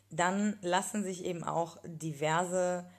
dann 0.10 0.58
lassen 0.62 1.04
sich 1.04 1.24
eben 1.24 1.44
auch 1.44 1.78
diverse 1.84 2.90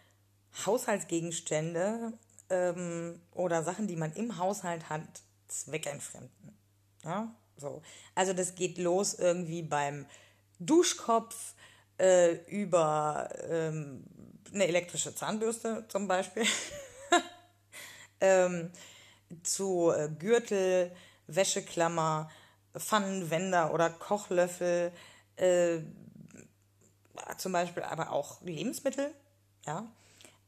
Haushaltsgegenstände 0.66 2.12
ähm, 2.50 3.20
oder 3.32 3.62
Sachen, 3.62 3.86
die 3.86 3.96
man 3.96 4.12
im 4.14 4.38
Haushalt 4.38 4.88
hat, 4.88 5.02
zweckentfremden. 5.48 6.56
Ja, 7.04 7.34
so. 7.56 7.82
Also 8.14 8.32
das 8.32 8.54
geht 8.54 8.78
los 8.78 9.14
irgendwie 9.14 9.62
beim 9.62 10.06
Duschkopf 10.58 11.54
äh, 11.98 12.34
über 12.46 13.28
ähm, 13.48 14.04
eine 14.52 14.66
elektrische 14.66 15.14
Zahnbürste 15.14 15.84
zum 15.88 16.08
Beispiel 16.08 16.44
ähm, 18.20 18.70
zu 19.42 19.90
äh, 19.90 20.08
Gürtel, 20.18 20.94
Wäscheklammer, 21.26 22.30
Pfannenwender 22.76 23.72
oder 23.72 23.90
Kochlöffel, 23.90 24.92
äh, 25.36 25.78
zum 27.38 27.52
Beispiel 27.52 27.82
aber 27.82 28.10
auch 28.10 28.42
Lebensmittel, 28.42 29.12
ja, 29.66 29.86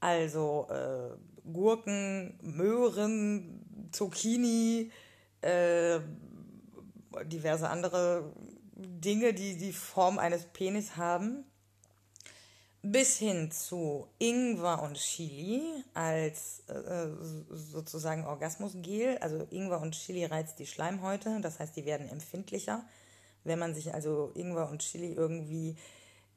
also 0.01 0.67
äh, 0.71 1.36
Gurken, 1.53 2.39
Möhren, 2.43 3.89
Zucchini, 3.93 4.91
äh, 5.41 6.01
diverse 7.25 7.69
andere 7.69 8.33
Dinge, 8.75 9.33
die 9.33 9.57
die 9.57 9.73
Form 9.73 10.19
eines 10.19 10.45
Penis 10.47 10.97
haben, 10.97 11.45
bis 12.83 13.17
hin 13.19 13.51
zu 13.51 14.07
Ingwer 14.19 14.83
und 14.83 14.97
Chili 14.97 15.63
als 15.95 16.61
äh, 16.69 17.09
sozusagen 17.51 18.25
Orgasmusgel. 18.25 19.19
Also 19.19 19.47
Ingwer 19.51 19.81
und 19.81 19.93
Chili 19.93 20.25
reizt 20.25 20.59
die 20.59 20.67
Schleimhäute, 20.67 21.41
das 21.41 21.59
heißt, 21.59 21.77
die 21.77 21.87
werden 21.87 22.09
empfindlicher. 22.09 22.85
Wenn 23.45 23.59
man 23.59 23.75
sich 23.75 23.95
also 23.95 24.33
Ingwer 24.35 24.69
und 24.69 24.83
Chili 24.83 25.13
irgendwie 25.13 25.77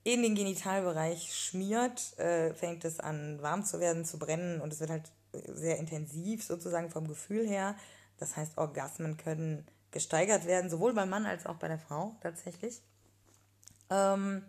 in 0.04 0.22
den 0.22 0.36
Genitalbereich 0.36 1.36
schmiert, 1.36 2.18
äh, 2.18 2.54
fängt 2.54 2.86
es 2.86 3.00
an 3.00 3.42
warm 3.42 3.66
zu 3.66 3.80
werden, 3.80 4.06
zu 4.06 4.18
brennen 4.18 4.62
und 4.62 4.74
es 4.74 4.80
wird 4.80 4.90
halt 4.90 5.12
sehr 5.32 5.78
intensiv 5.78 6.44
sozusagen 6.44 6.90
vom 6.90 7.08
Gefühl 7.08 7.48
her. 7.48 7.76
Das 8.18 8.36
heißt, 8.36 8.58
Orgasmen 8.58 9.18
können 9.18 9.66
gesteigert 9.92 10.46
werden, 10.46 10.70
sowohl 10.70 10.94
beim 10.94 11.10
Mann 11.10 11.26
als 11.26 11.46
auch 11.46 11.56
bei 11.56 11.68
der 11.68 11.80
Frau 11.80 12.16
tatsächlich. 12.22 12.82
Ähm, 13.90 14.44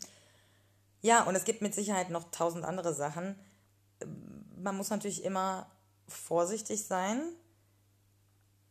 ja, 1.02 1.22
und 1.24 1.34
es 1.34 1.44
gibt 1.44 1.62
mit 1.62 1.74
Sicherheit 1.74 2.10
noch 2.10 2.30
tausend 2.30 2.64
andere 2.64 2.94
Sachen. 2.94 3.36
Man 4.56 4.76
muss 4.76 4.90
natürlich 4.90 5.24
immer 5.24 5.70
vorsichtig 6.08 6.84
sein, 6.86 7.22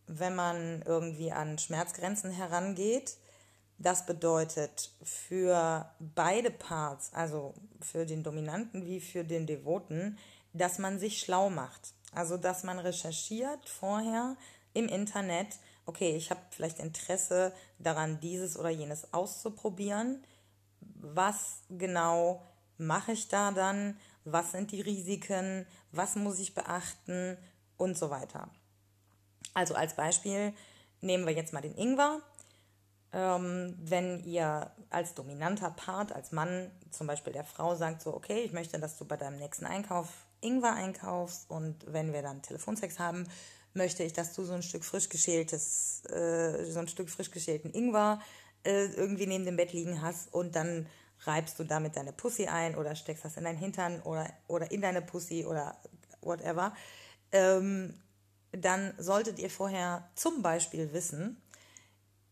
wenn 0.05 0.35
man 0.35 0.81
irgendwie 0.83 1.31
an 1.31 1.57
Schmerzgrenzen 1.57 2.31
herangeht. 2.31 3.17
Das 3.79 4.05
bedeutet 4.05 4.91
für 5.03 5.89
beide 5.99 6.51
Parts, 6.51 7.11
also 7.13 7.53
für 7.81 8.05
den 8.05 8.23
Dominanten 8.23 8.85
wie 8.85 8.99
für 8.99 9.23
den 9.23 9.47
Devoten, 9.47 10.17
dass 10.53 10.79
man 10.79 10.99
sich 10.99 11.19
schlau 11.19 11.49
macht. 11.49 11.93
Also 12.13 12.37
dass 12.37 12.63
man 12.63 12.79
recherchiert 12.79 13.67
vorher 13.67 14.35
im 14.73 14.87
Internet, 14.87 15.47
okay, 15.85 16.15
ich 16.15 16.29
habe 16.29 16.41
vielleicht 16.51 16.79
Interesse 16.79 17.53
daran, 17.79 18.19
dieses 18.19 18.57
oder 18.57 18.69
jenes 18.69 19.13
auszuprobieren 19.13 20.23
was 21.01 21.61
genau 21.69 22.45
mache 22.77 23.13
ich 23.13 23.27
da 23.27 23.51
dann, 23.51 23.97
was 24.25 24.51
sind 24.51 24.71
die 24.71 24.81
Risiken, 24.81 25.65
was 25.91 26.15
muss 26.15 26.39
ich 26.39 26.53
beachten 26.53 27.37
und 27.77 27.97
so 27.97 28.09
weiter. 28.09 28.49
Also 29.53 29.75
als 29.75 29.95
Beispiel 29.95 30.53
nehmen 31.01 31.25
wir 31.25 31.33
jetzt 31.33 31.53
mal 31.53 31.61
den 31.61 31.75
Ingwer. 31.75 32.21
Ähm, 33.11 33.75
wenn 33.79 34.23
ihr 34.23 34.71
als 34.89 35.15
dominanter 35.15 35.71
Part, 35.71 36.13
als 36.13 36.31
Mann 36.31 36.71
zum 36.91 37.07
Beispiel 37.07 37.33
der 37.33 37.43
Frau 37.43 37.75
sagt, 37.75 38.01
so, 38.01 38.13
okay, 38.13 38.41
ich 38.41 38.51
möchte, 38.51 38.79
dass 38.79 38.97
du 38.97 39.05
bei 39.05 39.17
deinem 39.17 39.37
nächsten 39.37 39.65
Einkauf 39.65 40.07
Ingwer 40.41 40.73
einkaufst 40.73 41.49
und 41.49 41.75
wenn 41.87 42.13
wir 42.13 42.21
dann 42.21 42.41
Telefonsex 42.41 42.99
haben, 42.99 43.27
möchte 43.73 44.03
ich, 44.03 44.13
dass 44.13 44.33
du 44.33 44.43
so 44.43 44.53
ein 44.53 44.63
Stück 44.63 44.83
frisch 44.83 45.09
geschältes, 45.09 46.03
äh, 46.05 46.63
so 46.65 46.79
ein 46.79 46.87
Stück 46.87 47.09
frisch 47.09 47.31
geschälten 47.31 47.73
Ingwer 47.73 48.19
äh, 48.63 48.85
irgendwie 48.85 49.27
neben 49.27 49.45
dem 49.45 49.57
Bett 49.57 49.73
liegen 49.73 50.01
hast 50.01 50.33
und 50.33 50.55
dann 50.55 50.87
reibst 51.21 51.59
du 51.59 51.63
damit 51.63 51.95
deine 51.95 52.13
Pussy 52.13 52.47
ein 52.47 52.75
oder 52.75 52.95
steckst 52.95 53.25
das 53.25 53.37
in 53.37 53.43
dein 53.43 53.57
Hintern 53.57 54.01
oder, 54.01 54.31
oder 54.47 54.71
in 54.71 54.81
deine 54.81 55.01
Pussy 55.01 55.45
oder 55.45 55.77
whatever, 56.21 56.73
ähm, 57.31 57.93
dann 58.51 58.93
solltet 58.97 59.39
ihr 59.39 59.49
vorher 59.49 60.09
zum 60.15 60.41
Beispiel 60.41 60.91
wissen, 60.93 61.41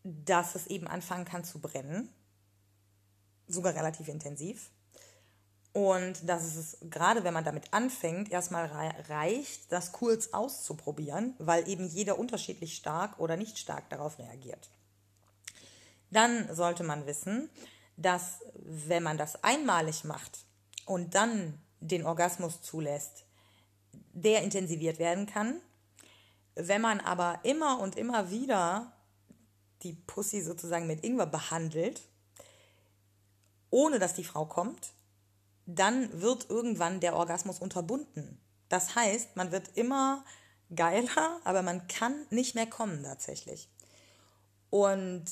dass 0.04 0.54
es 0.54 0.66
eben 0.66 0.86
anfangen 0.86 1.24
kann 1.24 1.44
zu 1.44 1.60
brennen, 1.60 2.08
sogar 3.46 3.74
relativ 3.74 4.08
intensiv. 4.08 4.70
Und 5.72 6.28
dass 6.28 6.56
es 6.56 6.78
gerade, 6.90 7.24
wenn 7.24 7.34
man 7.34 7.44
damit 7.44 7.72
anfängt, 7.72 8.30
erstmal 8.30 8.66
reicht, 9.08 9.70
das 9.70 9.92
kurz 9.92 10.28
auszuprobieren, 10.28 11.34
weil 11.38 11.68
eben 11.68 11.86
jeder 11.86 12.18
unterschiedlich 12.18 12.74
stark 12.74 13.18
oder 13.18 13.36
nicht 13.36 13.58
stark 13.58 13.88
darauf 13.90 14.18
reagiert. 14.18 14.70
Dann 16.10 16.52
sollte 16.54 16.84
man 16.84 17.06
wissen, 17.06 17.50
dass 17.96 18.40
wenn 18.54 19.02
man 19.02 19.18
das 19.18 19.44
einmalig 19.44 20.04
macht 20.04 20.38
und 20.86 21.14
dann 21.14 21.60
den 21.80 22.04
Orgasmus 22.04 22.62
zulässt, 22.62 23.24
der 24.12 24.42
intensiviert 24.42 24.98
werden 24.98 25.26
kann. 25.26 25.60
Wenn 26.54 26.80
man 26.80 27.00
aber 27.00 27.40
immer 27.44 27.78
und 27.78 27.96
immer 27.96 28.30
wieder 28.30 28.92
die 29.82 29.94
Pussy 29.94 30.40
sozusagen 30.42 30.86
mit 30.86 31.04
Ingwer 31.04 31.26
behandelt, 31.26 32.02
ohne 33.70 33.98
dass 33.98 34.14
die 34.14 34.24
Frau 34.24 34.46
kommt, 34.46 34.92
dann 35.66 36.20
wird 36.20 36.48
irgendwann 36.48 37.00
der 37.00 37.14
Orgasmus 37.14 37.58
unterbunden. 37.58 38.40
Das 38.68 38.94
heißt, 38.94 39.36
man 39.36 39.52
wird 39.52 39.76
immer 39.76 40.24
geiler, 40.74 41.40
aber 41.44 41.62
man 41.62 41.86
kann 41.88 42.26
nicht 42.30 42.54
mehr 42.54 42.66
kommen 42.66 43.02
tatsächlich. 43.02 43.68
Und 44.70 45.24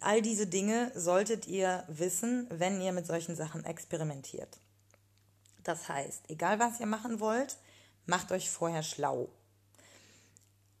all 0.00 0.22
diese 0.22 0.46
Dinge 0.46 0.92
solltet 0.94 1.46
ihr 1.46 1.84
wissen, 1.88 2.46
wenn 2.50 2.80
ihr 2.80 2.92
mit 2.92 3.06
solchen 3.06 3.36
Sachen 3.36 3.64
experimentiert. 3.64 4.58
Das 5.62 5.88
heißt, 5.88 6.30
egal 6.30 6.58
was 6.58 6.80
ihr 6.80 6.86
machen 6.86 7.20
wollt, 7.20 7.56
macht 8.06 8.30
euch 8.30 8.50
vorher 8.50 8.82
schlau. 8.82 9.28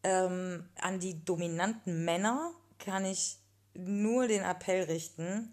Ähm, 0.06 0.68
an 0.80 1.00
die 1.00 1.24
dominanten 1.24 2.04
Männer 2.04 2.52
kann 2.78 3.04
ich 3.04 3.38
nur 3.74 4.28
den 4.28 4.44
Appell 4.44 4.84
richten, 4.84 5.52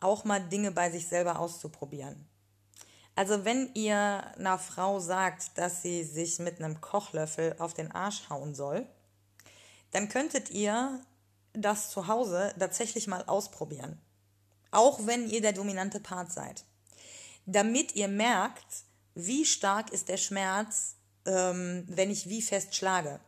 auch 0.00 0.24
mal 0.24 0.38
Dinge 0.38 0.70
bei 0.70 0.90
sich 0.90 1.08
selber 1.08 1.38
auszuprobieren. 1.38 2.28
Also 3.14 3.46
wenn 3.46 3.72
ihr 3.72 3.96
einer 4.36 4.58
Frau 4.58 5.00
sagt, 5.00 5.56
dass 5.56 5.80
sie 5.80 6.04
sich 6.04 6.38
mit 6.38 6.60
einem 6.60 6.82
Kochlöffel 6.82 7.56
auf 7.58 7.72
den 7.72 7.90
Arsch 7.90 8.28
hauen 8.28 8.54
soll, 8.54 8.86
dann 9.92 10.10
könntet 10.10 10.50
ihr 10.50 11.00
das 11.54 11.88
zu 11.88 12.06
Hause 12.06 12.54
tatsächlich 12.58 13.06
mal 13.06 13.24
ausprobieren. 13.24 13.98
Auch 14.72 15.06
wenn 15.06 15.26
ihr 15.30 15.40
der 15.40 15.54
dominante 15.54 16.00
Part 16.00 16.30
seid. 16.30 16.64
Damit 17.46 17.96
ihr 17.96 18.08
merkt, 18.08 18.84
wie 19.14 19.46
stark 19.46 19.90
ist 19.90 20.10
der 20.10 20.18
Schmerz, 20.18 20.96
ähm, 21.24 21.84
wenn 21.88 22.10
ich 22.10 22.28
wie 22.28 22.42
fest 22.42 22.74
schlage. 22.74 23.20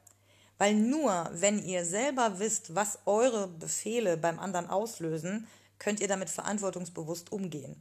Weil 0.59 0.75
nur 0.75 1.31
wenn 1.33 1.65
ihr 1.65 1.85
selber 1.85 2.41
wisst, 2.41 2.75
was 2.75 2.99
eure 3.07 3.47
Befehle 3.47 4.17
beim 4.17 4.39
anderen 4.39 4.69
auslösen, 4.69 5.47
könnt 5.79 6.01
ihr 6.01 6.09
damit 6.09 6.29
verantwortungsbewusst 6.31 7.31
umgehen. 7.33 7.81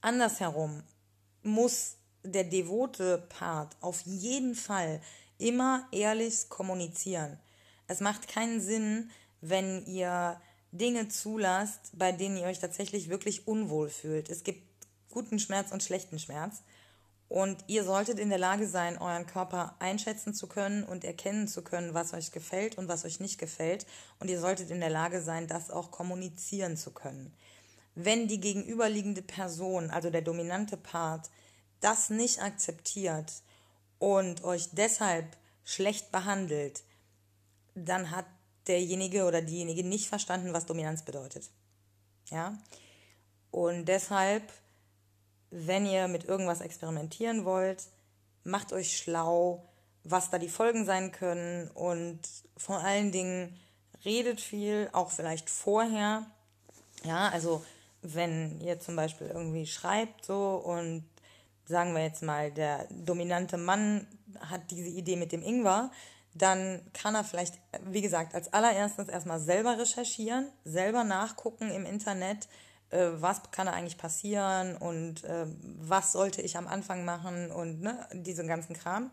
Andersherum 0.00 0.84
muss 1.42 1.96
der 2.22 2.44
devote 2.44 3.18
Part 3.28 3.76
auf 3.80 4.02
jeden 4.02 4.54
Fall 4.54 5.00
immer 5.38 5.86
ehrlich 5.92 6.48
kommunizieren. 6.48 7.38
Es 7.88 8.00
macht 8.00 8.28
keinen 8.28 8.60
Sinn, 8.60 9.10
wenn 9.40 9.84
ihr 9.86 10.40
Dinge 10.72 11.08
zulasst, 11.08 11.90
bei 11.94 12.12
denen 12.12 12.36
ihr 12.36 12.46
euch 12.46 12.60
tatsächlich 12.60 13.08
wirklich 13.08 13.46
unwohl 13.46 13.88
fühlt. 13.88 14.28
Es 14.28 14.44
gibt 14.44 14.62
guten 15.10 15.38
Schmerz 15.38 15.72
und 15.72 15.82
schlechten 15.82 16.18
Schmerz. 16.18 16.62
Und 17.28 17.64
ihr 17.66 17.82
solltet 17.82 18.20
in 18.20 18.28
der 18.28 18.38
Lage 18.38 18.68
sein, 18.68 18.98
euren 18.98 19.26
Körper 19.26 19.74
einschätzen 19.80 20.32
zu 20.32 20.46
können 20.46 20.84
und 20.84 21.04
erkennen 21.04 21.48
zu 21.48 21.62
können, 21.62 21.92
was 21.92 22.14
euch 22.14 22.30
gefällt 22.30 22.78
und 22.78 22.86
was 22.86 23.04
euch 23.04 23.18
nicht 23.18 23.38
gefällt. 23.38 23.84
Und 24.20 24.28
ihr 24.28 24.40
solltet 24.40 24.70
in 24.70 24.80
der 24.80 24.90
Lage 24.90 25.20
sein, 25.20 25.48
das 25.48 25.70
auch 25.70 25.90
kommunizieren 25.90 26.76
zu 26.76 26.92
können. 26.92 27.34
Wenn 27.96 28.28
die 28.28 28.40
gegenüberliegende 28.40 29.22
Person, 29.22 29.90
also 29.90 30.10
der 30.10 30.22
dominante 30.22 30.76
Part, 30.76 31.30
das 31.80 32.10
nicht 32.10 32.42
akzeptiert 32.42 33.32
und 33.98 34.44
euch 34.44 34.68
deshalb 34.72 35.36
schlecht 35.64 36.12
behandelt, 36.12 36.84
dann 37.74 38.10
hat 38.10 38.26
derjenige 38.66 39.24
oder 39.24 39.42
diejenige 39.42 39.84
nicht 39.84 40.08
verstanden, 40.08 40.52
was 40.52 40.66
Dominanz 40.66 41.02
bedeutet. 41.02 41.50
Ja? 42.30 42.56
Und 43.50 43.86
deshalb 43.86 44.42
wenn 45.64 45.86
ihr 45.86 46.06
mit 46.06 46.24
irgendwas 46.24 46.60
experimentieren 46.60 47.44
wollt, 47.44 47.84
macht 48.44 48.72
euch 48.72 48.96
schlau, 48.96 49.64
was 50.04 50.30
da 50.30 50.38
die 50.38 50.48
Folgen 50.48 50.84
sein 50.84 51.12
können 51.12 51.68
und 51.70 52.20
vor 52.56 52.78
allen 52.78 53.10
Dingen 53.10 53.58
redet 54.04 54.40
viel, 54.40 54.88
auch 54.92 55.10
vielleicht 55.10 55.48
vorher. 55.48 56.26
Ja, 57.04 57.28
also 57.30 57.64
wenn 58.02 58.60
ihr 58.60 58.78
zum 58.80 58.96
Beispiel 58.96 59.28
irgendwie 59.28 59.66
schreibt 59.66 60.24
so 60.24 60.56
und 60.56 61.04
sagen 61.64 61.94
wir 61.94 62.02
jetzt 62.02 62.22
mal, 62.22 62.52
der 62.52 62.86
dominante 62.90 63.56
Mann 63.56 64.06
hat 64.40 64.70
diese 64.70 64.88
Idee 64.88 65.16
mit 65.16 65.32
dem 65.32 65.42
Ingwer, 65.42 65.90
dann 66.34 66.82
kann 66.92 67.14
er 67.14 67.24
vielleicht, 67.24 67.54
wie 67.82 68.02
gesagt, 68.02 68.34
als 68.34 68.52
allererstes 68.52 69.08
erstmal 69.08 69.40
selber 69.40 69.78
recherchieren, 69.78 70.48
selber 70.64 71.02
nachgucken 71.02 71.70
im 71.70 71.86
Internet, 71.86 72.46
äh, 72.90 73.08
was 73.20 73.50
kann 73.50 73.66
da 73.66 73.72
eigentlich 73.72 73.98
passieren 73.98 74.76
und 74.76 75.24
äh, 75.24 75.46
was 75.78 76.12
sollte 76.12 76.42
ich 76.42 76.56
am 76.56 76.68
Anfang 76.68 77.04
machen 77.04 77.50
und 77.50 77.80
ne, 77.80 78.06
diesen 78.12 78.46
ganzen 78.46 78.74
Kram. 78.74 79.10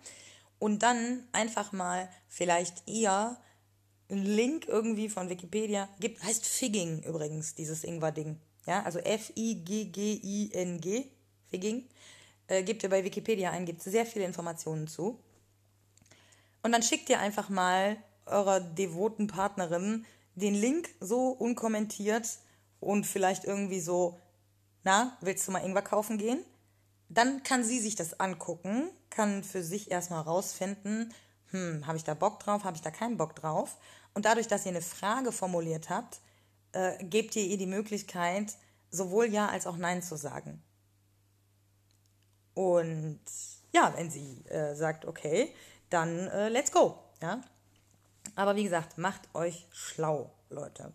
Und 0.60 0.84
dann 0.84 1.24
einfach 1.32 1.72
mal 1.72 2.08
vielleicht 2.28 2.88
eher 2.88 3.38
einen 4.10 4.26
Link 4.26 4.68
irgendwie 4.68 5.10
von 5.10 5.30
Wikipedia 5.30 5.90
gibt, 6.00 6.24
heißt 6.24 6.46
Figging 6.46 7.04
übrigens, 7.04 7.56
dieses 7.56 7.84
Ingwer-Ding. 7.84 8.40
Ja, 8.66 8.84
also 8.84 9.00
F-I-G-G-I-N-G, 9.00 9.46
Figging. 11.50 11.90
Äh, 12.48 12.64
gebt 12.64 12.84
ihr 12.84 12.90
bei 12.90 13.04
Wikipedia 13.04 13.52
ein, 13.52 13.66
gibt 13.66 13.82
sehr 13.82 14.06
viele 14.06 14.26
Informationen 14.26 14.88
zu. 14.88 15.20
Und 16.62 16.72
dann 16.72 16.84
schickt 16.84 17.10
ihr 17.10 17.20
einfach 17.20 17.50
mal 17.50 17.98
eurer 18.26 18.62
devoten 18.62 19.28
Partnerin 19.28 20.06
den 20.36 20.56
Link 20.56 20.90
so 21.00 21.30
unkommentiert 21.30 22.28
und 22.84 23.06
vielleicht 23.06 23.46
irgendwie 23.46 23.80
so, 23.80 24.20
na, 24.84 25.18
willst 25.22 25.48
du 25.48 25.52
mal 25.52 25.64
Ingwer 25.64 25.82
kaufen 25.82 26.18
gehen? 26.18 26.44
Dann 27.10 27.44
kann 27.44 27.64
sie 27.64 27.80
sich 27.80 27.96
das 27.96 28.20
angucken, 28.20 28.90
kann 29.10 29.44
für 29.44 29.64
sich 29.64 29.92
erstmal 29.92 30.22
rausfinden, 30.22 31.14
hm, 31.52 31.86
habe 31.86 31.98
ich 31.98 32.04
da 32.04 32.14
Bock 32.16 32.40
drauf, 32.40 32.64
habe 32.64 32.76
ich 32.76 32.82
da 32.82 32.92
keinen 32.92 33.18
Bock 33.18 33.36
drauf? 33.36 33.78
Und 34.14 34.26
dadurch, 34.26 34.48
dass 34.48 34.66
ihr 34.66 34.72
eine 34.72 34.82
Frage 34.82 35.32
formuliert 35.32 35.90
habt, 35.90 36.20
äh, 36.74 37.04
gebt 37.04 37.36
ihr 37.36 37.44
ihr 37.44 37.58
die 37.58 37.68
Möglichkeit, 37.68 38.58
sowohl 38.90 39.28
Ja 39.28 39.48
als 39.48 39.68
auch 39.68 39.78
Nein 39.78 40.02
zu 40.02 40.18
sagen. 40.18 40.62
Und 42.56 43.22
ja, 43.72 43.94
wenn 43.96 44.10
sie 44.10 44.44
äh, 44.46 44.76
sagt, 44.76 45.06
okay, 45.06 45.54
dann 45.90 46.28
äh, 46.28 46.50
let's 46.50 46.72
go. 46.72 47.00
Ja? 47.22 47.42
Aber 48.36 48.56
wie 48.56 48.64
gesagt, 48.64 48.98
macht 48.98 49.34
euch 49.34 49.68
schlau, 49.72 50.32
Leute. 50.50 50.94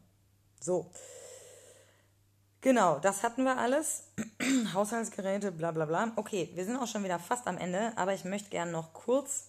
So. 0.60 0.90
Genau, 2.68 2.98
das 2.98 3.22
hatten 3.22 3.44
wir 3.44 3.56
alles. 3.56 4.02
Haushaltsgeräte, 4.74 5.52
bla 5.52 5.70
bla 5.70 5.86
bla. 5.86 6.12
Okay, 6.16 6.50
wir 6.52 6.66
sind 6.66 6.76
auch 6.76 6.86
schon 6.86 7.02
wieder 7.02 7.18
fast 7.18 7.46
am 7.46 7.56
Ende, 7.56 7.96
aber 7.96 8.12
ich 8.12 8.24
möchte 8.24 8.50
gerne 8.50 8.70
noch 8.70 8.92
kurz 8.92 9.44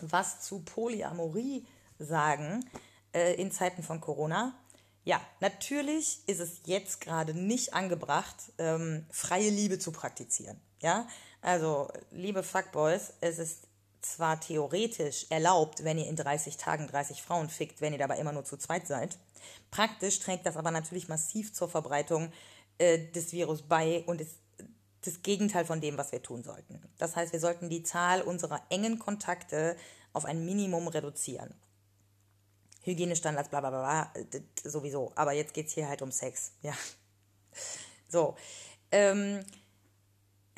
was 0.00 0.42
zu 0.42 0.60
Polyamorie 0.60 1.66
sagen 1.98 2.64
äh, 3.12 3.34
in 3.34 3.50
Zeiten 3.50 3.82
von 3.82 4.00
Corona. 4.00 4.54
Ja, 5.02 5.20
natürlich 5.40 6.20
ist 6.28 6.38
es 6.38 6.60
jetzt 6.66 7.00
gerade 7.00 7.34
nicht 7.34 7.74
angebracht, 7.74 8.36
ähm, 8.58 9.06
freie 9.10 9.50
Liebe 9.50 9.80
zu 9.80 9.90
praktizieren. 9.90 10.60
Ja, 10.80 11.08
also 11.42 11.88
liebe 12.12 12.44
Fuckboys, 12.44 13.14
es 13.20 13.40
ist 13.40 13.66
zwar 14.02 14.38
theoretisch 14.38 15.26
erlaubt, 15.30 15.82
wenn 15.82 15.98
ihr 15.98 16.06
in 16.06 16.14
30 16.14 16.58
Tagen 16.58 16.86
30 16.86 17.22
Frauen 17.22 17.48
fickt, 17.48 17.80
wenn 17.80 17.92
ihr 17.92 17.98
dabei 17.98 18.18
immer 18.18 18.30
nur 18.30 18.44
zu 18.44 18.56
zweit 18.56 18.86
seid. 18.86 19.18
Praktisch 19.70 20.18
trägt 20.18 20.46
das 20.46 20.56
aber 20.56 20.70
natürlich 20.70 21.08
massiv 21.08 21.52
zur 21.52 21.68
Verbreitung 21.68 22.32
äh, 22.78 22.98
des 23.12 23.32
Virus 23.32 23.62
bei 23.62 24.04
und 24.06 24.20
ist 24.20 24.38
das 25.02 25.22
Gegenteil 25.22 25.64
von 25.64 25.80
dem, 25.80 25.96
was 25.96 26.12
wir 26.12 26.22
tun 26.22 26.42
sollten. 26.42 26.82
Das 26.98 27.16
heißt, 27.16 27.32
wir 27.32 27.40
sollten 27.40 27.68
die 27.68 27.82
Zahl 27.82 28.22
unserer 28.22 28.60
engen 28.70 28.98
Kontakte 28.98 29.76
auf 30.12 30.24
ein 30.24 30.44
Minimum 30.44 30.88
reduzieren. 30.88 31.54
Hygienestandards, 32.82 33.48
bla 33.48 33.60
bla 33.60 33.70
bla, 33.70 34.12
sowieso. 34.64 35.12
Aber 35.14 35.32
jetzt 35.32 35.54
geht 35.54 35.66
es 35.66 35.74
hier 35.74 35.88
halt 35.88 36.02
um 36.02 36.10
Sex. 36.10 36.52
Ja. 36.62 36.74
So. 38.08 38.36
Ähm, 38.92 39.44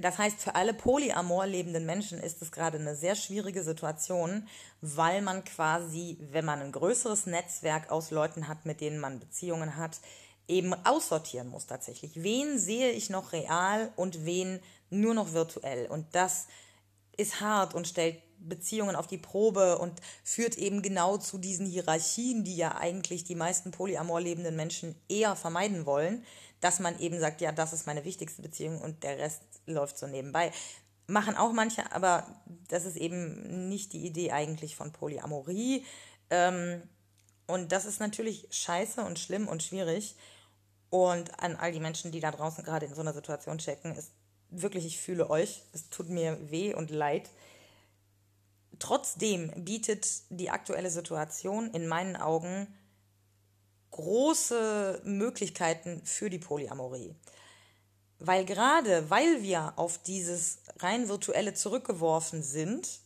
das 0.00 0.16
heißt, 0.16 0.40
für 0.40 0.54
alle 0.54 0.74
polyamor 0.74 1.46
lebenden 1.46 1.84
Menschen 1.84 2.20
ist 2.20 2.40
es 2.40 2.52
gerade 2.52 2.78
eine 2.78 2.94
sehr 2.94 3.16
schwierige 3.16 3.64
Situation, 3.64 4.46
weil 4.80 5.22
man 5.22 5.44
quasi, 5.44 6.18
wenn 6.30 6.44
man 6.44 6.60
ein 6.60 6.70
größeres 6.70 7.26
Netzwerk 7.26 7.90
aus 7.90 8.12
Leuten 8.12 8.46
hat, 8.46 8.64
mit 8.64 8.80
denen 8.80 9.00
man 9.00 9.18
Beziehungen 9.18 9.76
hat, 9.76 9.98
eben 10.46 10.72
aussortieren 10.86 11.48
muss 11.48 11.66
tatsächlich. 11.66 12.22
Wen 12.22 12.58
sehe 12.58 12.92
ich 12.92 13.10
noch 13.10 13.32
real 13.32 13.92
und 13.96 14.24
wen 14.24 14.60
nur 14.88 15.14
noch 15.14 15.32
virtuell? 15.32 15.86
Und 15.86 16.06
das 16.14 16.46
ist 17.16 17.40
hart 17.40 17.74
und 17.74 17.88
stellt 17.88 18.22
Beziehungen 18.40 18.96
auf 18.96 19.06
die 19.06 19.18
Probe 19.18 19.78
und 19.78 20.00
führt 20.24 20.56
eben 20.56 20.82
genau 20.82 21.16
zu 21.16 21.38
diesen 21.38 21.66
Hierarchien, 21.66 22.44
die 22.44 22.56
ja 22.56 22.76
eigentlich 22.76 23.24
die 23.24 23.34
meisten 23.34 23.70
polyamor 23.70 24.20
lebenden 24.20 24.56
Menschen 24.56 24.94
eher 25.08 25.36
vermeiden 25.36 25.86
wollen, 25.86 26.24
dass 26.60 26.80
man 26.80 26.98
eben 26.98 27.20
sagt, 27.20 27.40
ja, 27.40 27.52
das 27.52 27.72
ist 27.72 27.86
meine 27.86 28.04
wichtigste 28.04 28.42
Beziehung 28.42 28.80
und 28.80 29.02
der 29.02 29.18
Rest 29.18 29.42
läuft 29.66 29.98
so 29.98 30.06
nebenbei. 30.06 30.52
Machen 31.06 31.36
auch 31.36 31.52
manche, 31.52 31.90
aber 31.92 32.26
das 32.68 32.84
ist 32.84 32.96
eben 32.96 33.68
nicht 33.68 33.92
die 33.92 34.06
Idee 34.06 34.32
eigentlich 34.32 34.76
von 34.76 34.92
Polyamorie. 34.92 35.84
Ähm, 36.30 36.82
und 37.46 37.72
das 37.72 37.86
ist 37.86 38.00
natürlich 38.00 38.46
scheiße 38.50 39.02
und 39.02 39.18
schlimm 39.18 39.48
und 39.48 39.62
schwierig. 39.62 40.16
Und 40.90 41.38
an 41.40 41.56
all 41.56 41.72
die 41.72 41.80
Menschen, 41.80 42.12
die 42.12 42.20
da 42.20 42.30
draußen 42.30 42.64
gerade 42.64 42.86
in 42.86 42.94
so 42.94 43.00
einer 43.00 43.14
Situation 43.14 43.58
checken, 43.58 43.94
ist 43.94 44.12
wirklich, 44.50 44.86
ich 44.86 44.98
fühle 44.98 45.30
euch. 45.30 45.62
Es 45.72 45.88
tut 45.88 46.08
mir 46.08 46.38
weh 46.50 46.74
und 46.74 46.90
leid. 46.90 47.30
Trotzdem 48.78 49.52
bietet 49.64 50.06
die 50.30 50.50
aktuelle 50.50 50.90
Situation 50.90 51.70
in 51.72 51.88
meinen 51.88 52.16
Augen 52.16 52.74
große 53.90 55.02
Möglichkeiten 55.04 56.02
für 56.04 56.30
die 56.30 56.38
Polyamorie. 56.38 57.14
Weil 58.18 58.44
gerade, 58.44 59.10
weil 59.10 59.42
wir 59.42 59.74
auf 59.76 59.98
dieses 59.98 60.58
rein 60.78 61.08
virtuelle 61.08 61.54
zurückgeworfen 61.54 62.42
sind, 62.42 63.00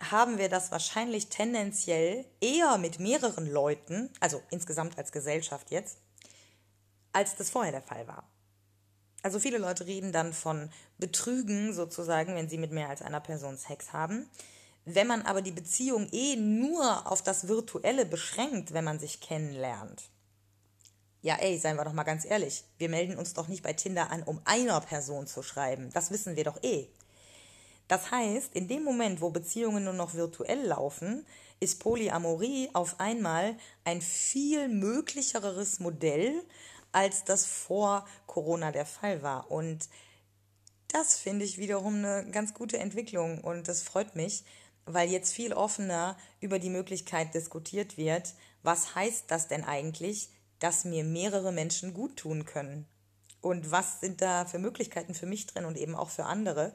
haben 0.00 0.38
wir 0.38 0.48
das 0.48 0.70
wahrscheinlich 0.70 1.28
tendenziell 1.28 2.24
eher 2.40 2.78
mit 2.78 3.00
mehreren 3.00 3.50
Leuten, 3.50 4.10
also 4.20 4.42
insgesamt 4.50 4.96
als 4.98 5.12
Gesellschaft 5.12 5.70
jetzt, 5.70 5.98
als 7.12 7.36
das 7.36 7.50
vorher 7.50 7.72
der 7.72 7.82
Fall 7.82 8.06
war. 8.06 8.28
Also 9.26 9.40
viele 9.40 9.58
Leute 9.58 9.88
reden 9.88 10.12
dann 10.12 10.32
von 10.32 10.70
Betrügen 10.98 11.72
sozusagen, 11.72 12.36
wenn 12.36 12.48
sie 12.48 12.58
mit 12.58 12.70
mehr 12.70 12.88
als 12.88 13.02
einer 13.02 13.18
Person 13.18 13.58
Sex 13.58 13.92
haben. 13.92 14.30
Wenn 14.84 15.08
man 15.08 15.22
aber 15.22 15.42
die 15.42 15.50
Beziehung 15.50 16.08
eh 16.12 16.36
nur 16.36 17.10
auf 17.10 17.22
das 17.22 17.48
Virtuelle 17.48 18.06
beschränkt, 18.06 18.72
wenn 18.72 18.84
man 18.84 19.00
sich 19.00 19.20
kennenlernt, 19.20 20.10
ja, 21.22 21.34
ey, 21.40 21.58
seien 21.58 21.76
wir 21.76 21.84
doch 21.84 21.92
mal 21.92 22.04
ganz 22.04 22.24
ehrlich, 22.24 22.62
wir 22.78 22.88
melden 22.88 23.18
uns 23.18 23.34
doch 23.34 23.48
nicht 23.48 23.64
bei 23.64 23.72
Tinder 23.72 24.12
an, 24.12 24.22
um 24.22 24.40
einer 24.44 24.80
Person 24.80 25.26
zu 25.26 25.42
schreiben. 25.42 25.90
Das 25.92 26.12
wissen 26.12 26.36
wir 26.36 26.44
doch 26.44 26.62
eh. 26.62 26.86
Das 27.88 28.12
heißt, 28.12 28.54
in 28.54 28.68
dem 28.68 28.84
Moment, 28.84 29.20
wo 29.20 29.30
Beziehungen 29.30 29.82
nur 29.82 29.92
noch 29.92 30.14
virtuell 30.14 30.64
laufen, 30.64 31.26
ist 31.58 31.80
Polyamorie 31.80 32.70
auf 32.74 33.00
einmal 33.00 33.56
ein 33.82 34.02
viel 34.02 34.68
möglicheres 34.68 35.80
Modell, 35.80 36.44
als 36.96 37.24
das 37.24 37.44
vor 37.44 38.06
Corona 38.26 38.72
der 38.72 38.86
Fall 38.86 39.22
war. 39.22 39.50
Und 39.50 39.90
das 40.88 41.18
finde 41.18 41.44
ich 41.44 41.58
wiederum 41.58 41.96
eine 41.96 42.30
ganz 42.30 42.54
gute 42.54 42.78
Entwicklung 42.78 43.44
und 43.44 43.68
das 43.68 43.82
freut 43.82 44.16
mich, 44.16 44.44
weil 44.86 45.10
jetzt 45.10 45.34
viel 45.34 45.52
offener 45.52 46.16
über 46.40 46.58
die 46.58 46.70
Möglichkeit 46.70 47.34
diskutiert 47.34 47.98
wird, 47.98 48.32
was 48.62 48.94
heißt 48.94 49.24
das 49.28 49.46
denn 49.46 49.62
eigentlich, 49.62 50.30
dass 50.58 50.86
mir 50.86 51.04
mehrere 51.04 51.52
Menschen 51.52 51.92
gut 51.92 52.16
tun 52.16 52.46
können. 52.46 52.86
Und 53.42 53.70
was 53.70 54.00
sind 54.00 54.22
da 54.22 54.46
für 54.46 54.58
Möglichkeiten 54.58 55.12
für 55.12 55.26
mich 55.26 55.46
drin 55.46 55.66
und 55.66 55.76
eben 55.76 55.94
auch 55.94 56.08
für 56.08 56.24
andere? 56.24 56.72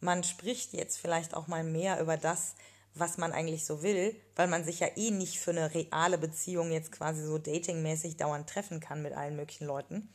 Man 0.00 0.24
spricht 0.24 0.72
jetzt 0.72 0.96
vielleicht 0.96 1.34
auch 1.34 1.46
mal 1.46 1.62
mehr 1.62 2.00
über 2.00 2.16
das, 2.16 2.54
was 2.98 3.18
man 3.18 3.32
eigentlich 3.32 3.64
so 3.64 3.82
will, 3.82 4.14
weil 4.36 4.48
man 4.48 4.64
sich 4.64 4.80
ja 4.80 4.88
eh 4.96 5.10
nicht 5.10 5.38
für 5.38 5.50
eine 5.50 5.74
reale 5.74 6.18
Beziehung 6.18 6.70
jetzt 6.70 6.92
quasi 6.92 7.24
so 7.24 7.38
datingmäßig 7.38 8.16
dauernd 8.16 8.48
treffen 8.48 8.80
kann 8.80 9.02
mit 9.02 9.12
allen 9.12 9.36
möglichen 9.36 9.66
Leuten. 9.66 10.12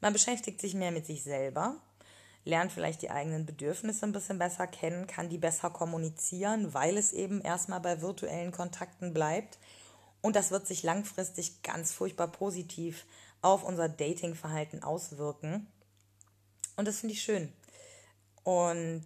Man 0.00 0.12
beschäftigt 0.12 0.60
sich 0.60 0.74
mehr 0.74 0.92
mit 0.92 1.06
sich 1.06 1.22
selber, 1.22 1.76
lernt 2.44 2.72
vielleicht 2.72 3.02
die 3.02 3.10
eigenen 3.10 3.46
Bedürfnisse 3.46 4.06
ein 4.06 4.12
bisschen 4.12 4.38
besser 4.38 4.66
kennen, 4.66 5.06
kann 5.06 5.28
die 5.28 5.38
besser 5.38 5.70
kommunizieren, 5.70 6.72
weil 6.72 6.96
es 6.96 7.12
eben 7.12 7.40
erstmal 7.42 7.80
bei 7.80 8.00
virtuellen 8.00 8.52
Kontakten 8.52 9.12
bleibt. 9.12 9.58
Und 10.22 10.36
das 10.36 10.50
wird 10.50 10.66
sich 10.66 10.82
langfristig 10.82 11.62
ganz 11.62 11.92
furchtbar 11.92 12.28
positiv 12.28 13.06
auf 13.42 13.62
unser 13.62 13.88
Datingverhalten 13.88 14.82
auswirken. 14.82 15.66
Und 16.76 16.88
das 16.88 17.00
finde 17.00 17.14
ich 17.14 17.22
schön. 17.22 17.52
Und 18.42 19.04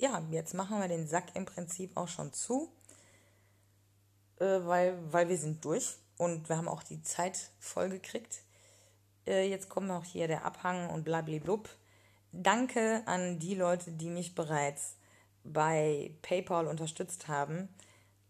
ja, 0.00 0.22
jetzt 0.30 0.54
machen 0.54 0.80
wir 0.80 0.88
den 0.88 1.06
Sack 1.06 1.34
im 1.34 1.44
Prinzip 1.44 1.96
auch 1.96 2.08
schon 2.08 2.32
zu, 2.32 2.72
äh, 4.38 4.44
weil, 4.44 4.98
weil 5.12 5.28
wir 5.28 5.36
sind 5.36 5.64
durch 5.64 5.96
und 6.16 6.48
wir 6.48 6.56
haben 6.56 6.68
auch 6.68 6.82
die 6.82 7.02
Zeit 7.02 7.50
voll 7.58 7.90
gekriegt. 7.90 8.42
Äh, 9.26 9.48
jetzt 9.48 9.68
kommt 9.68 9.90
auch 9.90 10.04
hier 10.04 10.26
der 10.26 10.44
Abhang 10.44 10.88
und 10.90 11.04
blablablub. 11.04 11.68
Danke 12.32 13.02
an 13.06 13.38
die 13.38 13.54
Leute, 13.54 13.92
die 13.92 14.08
mich 14.08 14.34
bereits 14.34 14.96
bei 15.44 16.14
PayPal 16.22 16.66
unterstützt 16.66 17.28
haben. 17.28 17.68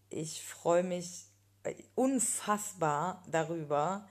Ich 0.09 0.43
freue 0.43 0.83
mich 0.83 1.25
unfassbar 1.95 3.23
darüber, 3.27 4.07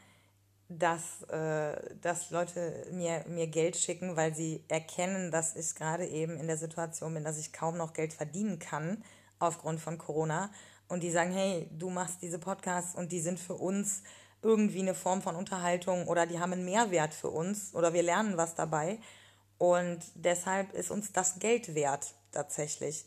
dass, 0.71 1.23
äh, 1.25 1.97
dass 2.01 2.31
Leute 2.31 2.87
mir, 2.93 3.25
mir 3.29 3.49
Geld 3.49 3.77
schicken, 3.77 4.17
weil 4.17 4.35
sie 4.35 4.65
erkennen, 4.69 5.33
dass 5.33 5.57
ich 5.57 5.75
gerade 5.75 6.07
eben 6.07 6.39
in 6.39 6.47
der 6.47 6.57
Situation 6.57 7.13
bin, 7.13 7.25
dass 7.25 7.39
ich 7.39 7.53
kaum 7.53 7.77
noch 7.77 7.93
Geld 7.93 8.13
verdienen 8.13 8.61
kann 8.61 9.03
aufgrund 9.41 9.81
von 9.81 9.99
Corona. 9.99 10.51
Und 10.89 11.03
die 11.03 11.11
sagen, 11.11 11.33
hey, 11.33 11.69
du 11.73 11.91
machst 11.91 12.23
diese 12.23 12.39
Podcasts 12.39 12.95
und 12.95 13.11
die 13.11 13.21
sind 13.21 13.41
für 13.41 13.55
uns 13.55 14.03
irgendwie 14.43 14.81
eine 14.81 14.95
Form 14.95 15.23
von 15.23 15.35
Unterhaltung 15.35 16.07
oder 16.07 16.25
die 16.27 16.39
haben 16.39 16.53
einen 16.53 16.65
Mehrwert 16.65 17.15
für 17.15 17.31
uns 17.31 17.75
oder 17.75 17.93
wir 17.93 18.03
lernen 18.03 18.37
was 18.37 18.55
dabei. 18.55 18.99
Und 19.59 20.01
deshalb 20.15 20.73
ist 20.73 20.91
uns 20.91 21.13
das 21.13 21.41
Geld 21.41 21.75
wert 21.75 22.15
tatsächlich. 22.31 23.05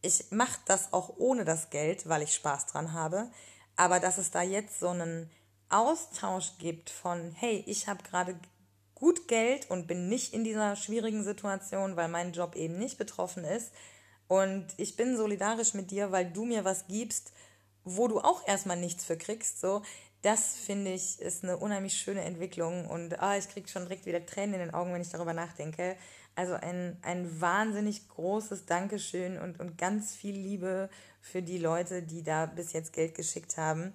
Ich 0.00 0.30
mache 0.30 0.58
das 0.64 0.92
auch 0.92 1.14
ohne 1.18 1.44
das 1.44 1.70
Geld, 1.70 2.08
weil 2.08 2.22
ich 2.22 2.34
Spaß 2.34 2.66
dran 2.66 2.92
habe. 2.94 3.28
Aber 3.76 4.00
dass 4.00 4.18
es 4.18 4.30
da 4.30 4.42
jetzt 4.42 4.80
so 4.80 4.88
einen 4.88 5.30
Austausch 5.72 6.52
gibt 6.58 6.90
von, 6.90 7.32
hey, 7.32 7.64
ich 7.66 7.88
habe 7.88 8.02
gerade 8.02 8.38
gut 8.94 9.26
Geld 9.26 9.68
und 9.68 9.86
bin 9.88 10.08
nicht 10.08 10.32
in 10.32 10.44
dieser 10.44 10.76
schwierigen 10.76 11.24
Situation, 11.24 11.96
weil 11.96 12.08
mein 12.08 12.32
Job 12.32 12.54
eben 12.54 12.78
nicht 12.78 12.98
betroffen 12.98 13.44
ist. 13.44 13.72
Und 14.28 14.66
ich 14.76 14.96
bin 14.96 15.16
solidarisch 15.16 15.74
mit 15.74 15.90
dir, 15.90 16.12
weil 16.12 16.30
du 16.30 16.44
mir 16.44 16.64
was 16.64 16.86
gibst, 16.86 17.32
wo 17.84 18.06
du 18.06 18.20
auch 18.20 18.46
erstmal 18.46 18.76
nichts 18.76 19.04
für 19.04 19.16
kriegst. 19.16 19.60
So, 19.60 19.82
das 20.22 20.54
finde 20.54 20.92
ich 20.92 21.20
ist 21.20 21.42
eine 21.42 21.56
unheimlich 21.56 21.94
schöne 21.94 22.22
Entwicklung 22.22 22.86
und 22.86 23.20
ah, 23.20 23.36
ich 23.36 23.48
kriege 23.48 23.68
schon 23.68 23.82
direkt 23.82 24.06
wieder 24.06 24.24
Tränen 24.24 24.54
in 24.54 24.60
den 24.60 24.74
Augen, 24.74 24.94
wenn 24.94 25.02
ich 25.02 25.10
darüber 25.10 25.34
nachdenke. 25.34 25.96
Also 26.36 26.54
ein, 26.54 26.96
ein 27.02 27.40
wahnsinnig 27.40 28.08
großes 28.08 28.66
Dankeschön 28.66 29.36
und, 29.38 29.58
und 29.58 29.76
ganz 29.76 30.14
viel 30.14 30.36
Liebe 30.36 30.88
für 31.20 31.42
die 31.42 31.58
Leute, 31.58 32.02
die 32.02 32.22
da 32.22 32.46
bis 32.46 32.72
jetzt 32.72 32.92
Geld 32.92 33.14
geschickt 33.14 33.56
haben 33.56 33.92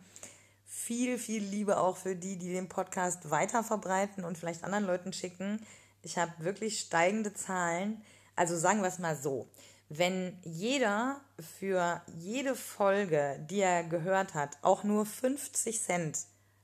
viel, 0.78 1.18
viel 1.18 1.44
Liebe 1.44 1.80
auch 1.80 1.98
für 1.98 2.16
die, 2.16 2.38
die 2.38 2.54
den 2.54 2.70
Podcast 2.70 3.32
weiter 3.32 3.64
verbreiten 3.64 4.24
und 4.24 4.38
vielleicht 4.38 4.64
anderen 4.64 4.86
Leuten 4.86 5.12
schicken. 5.12 5.60
Ich 6.04 6.20
habe 6.20 6.32
wirklich 6.38 6.80
steigende 6.80 7.34
Zahlen. 7.34 8.04
Also 8.36 8.56
sagen 8.56 8.82
wir 8.82 8.88
es 8.88 9.00
mal 9.00 9.16
so. 9.16 9.50
Wenn 9.90 10.38
jeder 10.44 11.20
für 11.60 12.02
jede 12.16 12.56
Folge, 12.56 13.44
die 13.50 13.60
er 13.60 13.84
gehört 13.86 14.36
hat, 14.36 14.58
auch 14.62 14.84
nur 14.84 15.06
50 15.06 15.82
Cent 15.82 16.20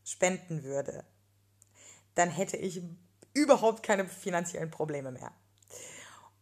spenden 0.05 0.63
würde, 0.63 1.03
dann 2.13 2.29
hätte 2.29 2.57
ich 2.57 2.83
überhaupt 3.33 3.81
keine 3.81 4.07
finanziellen 4.07 4.69
Probleme 4.69 5.11
mehr. 5.11 5.31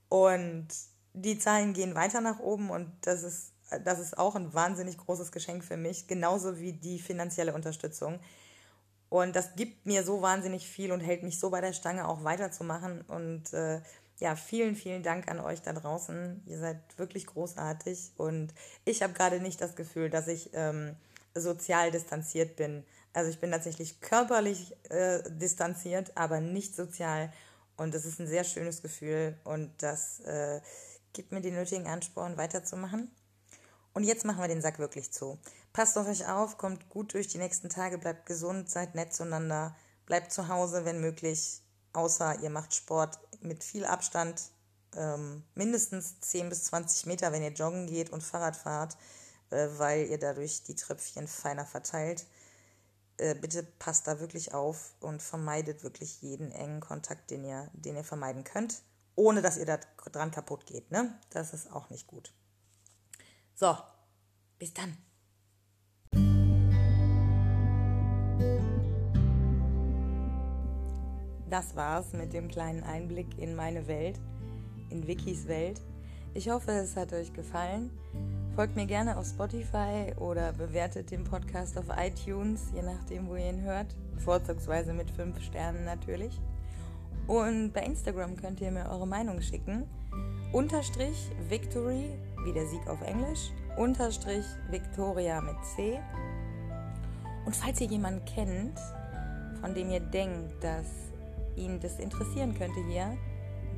Und 0.09 0.67
die 1.13 1.39
Zahlen 1.39 1.71
gehen 1.71 1.95
weiter 1.95 2.19
nach 2.19 2.39
oben 2.39 2.69
und 2.69 2.91
das 3.01 3.23
ist 3.23 3.53
das 3.83 3.99
ist 3.99 4.17
auch 4.17 4.35
ein 4.35 4.53
wahnsinnig 4.53 4.97
großes 4.97 5.31
Geschenk 5.31 5.63
für 5.63 5.77
mich, 5.77 6.07
genauso 6.07 6.59
wie 6.59 6.73
die 6.73 6.99
finanzielle 6.99 7.53
Unterstützung. 7.53 8.19
Und 9.09 9.35
das 9.35 9.55
gibt 9.55 9.85
mir 9.85 10.03
so 10.03 10.21
wahnsinnig 10.21 10.67
viel 10.67 10.91
und 10.91 11.01
hält 11.01 11.23
mich 11.23 11.39
so 11.39 11.49
bei 11.49 11.59
der 11.59 11.73
Stange, 11.73 12.07
auch 12.07 12.23
weiterzumachen. 12.23 13.01
Und 13.01 13.51
äh, 13.53 13.81
ja, 14.19 14.35
vielen, 14.35 14.75
vielen 14.75 15.03
Dank 15.03 15.29
an 15.29 15.39
euch 15.39 15.61
da 15.61 15.73
draußen. 15.73 16.43
Ihr 16.45 16.59
seid 16.59 16.77
wirklich 16.97 17.27
großartig. 17.27 18.11
Und 18.17 18.53
ich 18.85 19.03
habe 19.03 19.13
gerade 19.13 19.41
nicht 19.41 19.59
das 19.59 19.75
Gefühl, 19.75 20.09
dass 20.09 20.27
ich 20.27 20.51
ähm, 20.53 20.95
sozial 21.35 21.91
distanziert 21.91 22.55
bin. 22.55 22.85
Also 23.13 23.29
ich 23.29 23.39
bin 23.39 23.51
tatsächlich 23.51 23.99
körperlich 23.99 24.75
äh, 24.89 25.21
distanziert, 25.29 26.13
aber 26.15 26.39
nicht 26.39 26.75
sozial. 26.75 27.33
Und 27.77 27.93
das 27.93 28.05
ist 28.05 28.19
ein 28.19 28.27
sehr 28.27 28.43
schönes 28.43 28.81
Gefühl 28.81 29.35
und 29.43 29.71
das 29.81 30.19
äh, 30.21 30.61
gibt 31.13 31.31
mir 31.31 31.41
den 31.41 31.55
nötigen 31.55 31.87
Ansporn, 31.87 32.37
weiterzumachen. 32.37 33.09
Und 33.93 34.03
jetzt 34.03 34.25
machen 34.25 34.39
wir 34.39 34.47
den 34.47 34.61
Sack 34.61 34.79
wirklich 34.79 35.11
zu. 35.11 35.37
Passt 35.73 35.97
auf 35.97 36.07
euch 36.07 36.27
auf, 36.27 36.57
kommt 36.57 36.89
gut 36.89 37.13
durch 37.13 37.27
die 37.27 37.37
nächsten 37.37 37.69
Tage, 37.69 37.97
bleibt 37.97 38.25
gesund, 38.25 38.69
seid 38.69 38.95
nett 38.95 39.13
zueinander, 39.13 39.75
bleibt 40.05 40.31
zu 40.31 40.47
Hause, 40.47 40.85
wenn 40.85 41.01
möglich, 41.01 41.61
außer 41.93 42.39
ihr 42.41 42.49
macht 42.49 42.73
Sport 42.73 43.19
mit 43.41 43.63
viel 43.63 43.85
Abstand, 43.85 44.41
ähm, 44.95 45.43
mindestens 45.55 46.19
10 46.21 46.49
bis 46.49 46.65
20 46.65 47.05
Meter, 47.05 47.31
wenn 47.31 47.43
ihr 47.43 47.51
joggen 47.51 47.87
geht 47.87 48.11
und 48.11 48.23
Fahrrad 48.23 48.55
fahrt, 48.55 48.97
äh, 49.49 49.67
weil 49.77 50.07
ihr 50.07 50.19
dadurch 50.19 50.63
die 50.63 50.75
Tröpfchen 50.75 51.27
feiner 51.27 51.65
verteilt. 51.65 52.25
Äh, 53.17 53.35
bitte 53.35 53.63
passt 53.63 54.07
da 54.07 54.19
wirklich 54.19 54.53
auf 54.53 54.93
und 54.99 55.21
vermeidet 55.21 55.83
wirklich 55.83 56.21
jeden 56.21 56.51
engen 56.51 56.79
Kontakt, 56.79 57.29
den 57.29 57.43
ihr, 57.43 57.69
den 57.73 57.95
ihr 57.95 58.03
vermeiden 58.03 58.43
könnt, 58.43 58.81
ohne 59.15 59.41
dass 59.41 59.57
ihr 59.57 59.65
da 59.65 59.79
dran 60.11 60.31
kaputt 60.31 60.65
geht. 60.65 60.91
Ne? 60.91 61.13
Das 61.29 61.53
ist 61.53 61.71
auch 61.71 61.89
nicht 61.89 62.07
gut. 62.07 62.33
So, 63.61 63.77
bis 64.57 64.73
dann. 64.73 64.97
Das 71.47 71.75
war's 71.75 72.11
mit 72.13 72.33
dem 72.33 72.47
kleinen 72.47 72.81
Einblick 72.81 73.37
in 73.37 73.55
meine 73.55 73.85
Welt, 73.85 74.19
in 74.89 75.05
Wikis 75.05 75.47
Welt. 75.47 75.79
Ich 76.33 76.49
hoffe, 76.49 76.71
es 76.71 76.95
hat 76.95 77.13
euch 77.13 77.33
gefallen. 77.33 77.91
Folgt 78.55 78.75
mir 78.75 78.87
gerne 78.87 79.15
auf 79.15 79.27
Spotify 79.27 80.11
oder 80.17 80.53
bewertet 80.53 81.11
den 81.11 81.23
Podcast 81.23 81.77
auf 81.77 81.85
iTunes, 81.95 82.71
je 82.73 82.81
nachdem, 82.81 83.27
wo 83.27 83.35
ihr 83.35 83.51
ihn 83.51 83.61
hört. 83.61 83.95
Vorzugsweise 84.17 84.91
mit 84.91 85.11
5 85.11 85.39
Sternen 85.39 85.85
natürlich. 85.85 86.41
Und 87.27 87.73
bei 87.73 87.81
Instagram 87.81 88.37
könnt 88.37 88.59
ihr 88.59 88.71
mir 88.71 88.89
eure 88.89 89.05
Meinung 89.05 89.39
schicken. 89.39 89.87
Unterstrich 90.51 91.29
Victory 91.47 92.09
wie 92.43 92.53
der 92.53 92.67
Sieg 92.67 92.87
auf 92.87 93.01
Englisch, 93.01 93.51
unterstrich 93.77 94.45
Victoria 94.69 95.41
mit 95.41 95.55
C. 95.75 95.99
Und 97.45 97.55
falls 97.55 97.81
ihr 97.81 97.87
jemanden 97.87 98.23
kennt, 98.25 98.79
von 99.59 99.73
dem 99.73 99.89
ihr 99.89 99.99
denkt, 99.99 100.63
dass 100.63 100.87
ihn 101.55 101.79
das 101.79 101.99
interessieren 101.99 102.57
könnte 102.57 102.83
hier, 102.87 103.17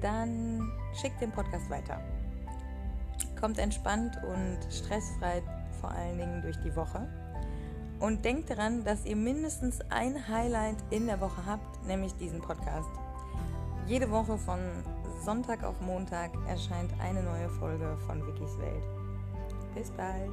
dann 0.01 0.71
schickt 0.93 1.21
den 1.21 1.31
Podcast 1.31 1.69
weiter. 1.69 2.01
Kommt 3.39 3.57
entspannt 3.57 4.17
und 4.23 4.57
stressfrei 4.71 5.41
vor 5.81 5.91
allen 5.91 6.17
Dingen 6.17 6.41
durch 6.41 6.57
die 6.61 6.75
Woche. 6.75 7.07
Und 7.99 8.25
denkt 8.25 8.49
daran, 8.49 8.83
dass 8.83 9.05
ihr 9.05 9.15
mindestens 9.15 9.79
ein 9.89 10.27
Highlight 10.27 10.77
in 10.89 11.07
der 11.07 11.21
Woche 11.21 11.45
habt, 11.45 11.85
nämlich 11.85 12.13
diesen 12.15 12.41
Podcast. 12.41 12.89
Jede 13.85 14.11
Woche 14.11 14.37
von 14.37 14.59
Sonntag 15.23 15.63
auf 15.63 15.79
Montag 15.79 16.31
erscheint 16.49 16.91
eine 16.99 17.23
neue 17.23 17.47
Folge 17.47 17.95
von 18.05 18.19
Wikis 18.27 18.57
Welt. 18.59 18.83
Bis 19.73 19.89
bald! 19.91 20.31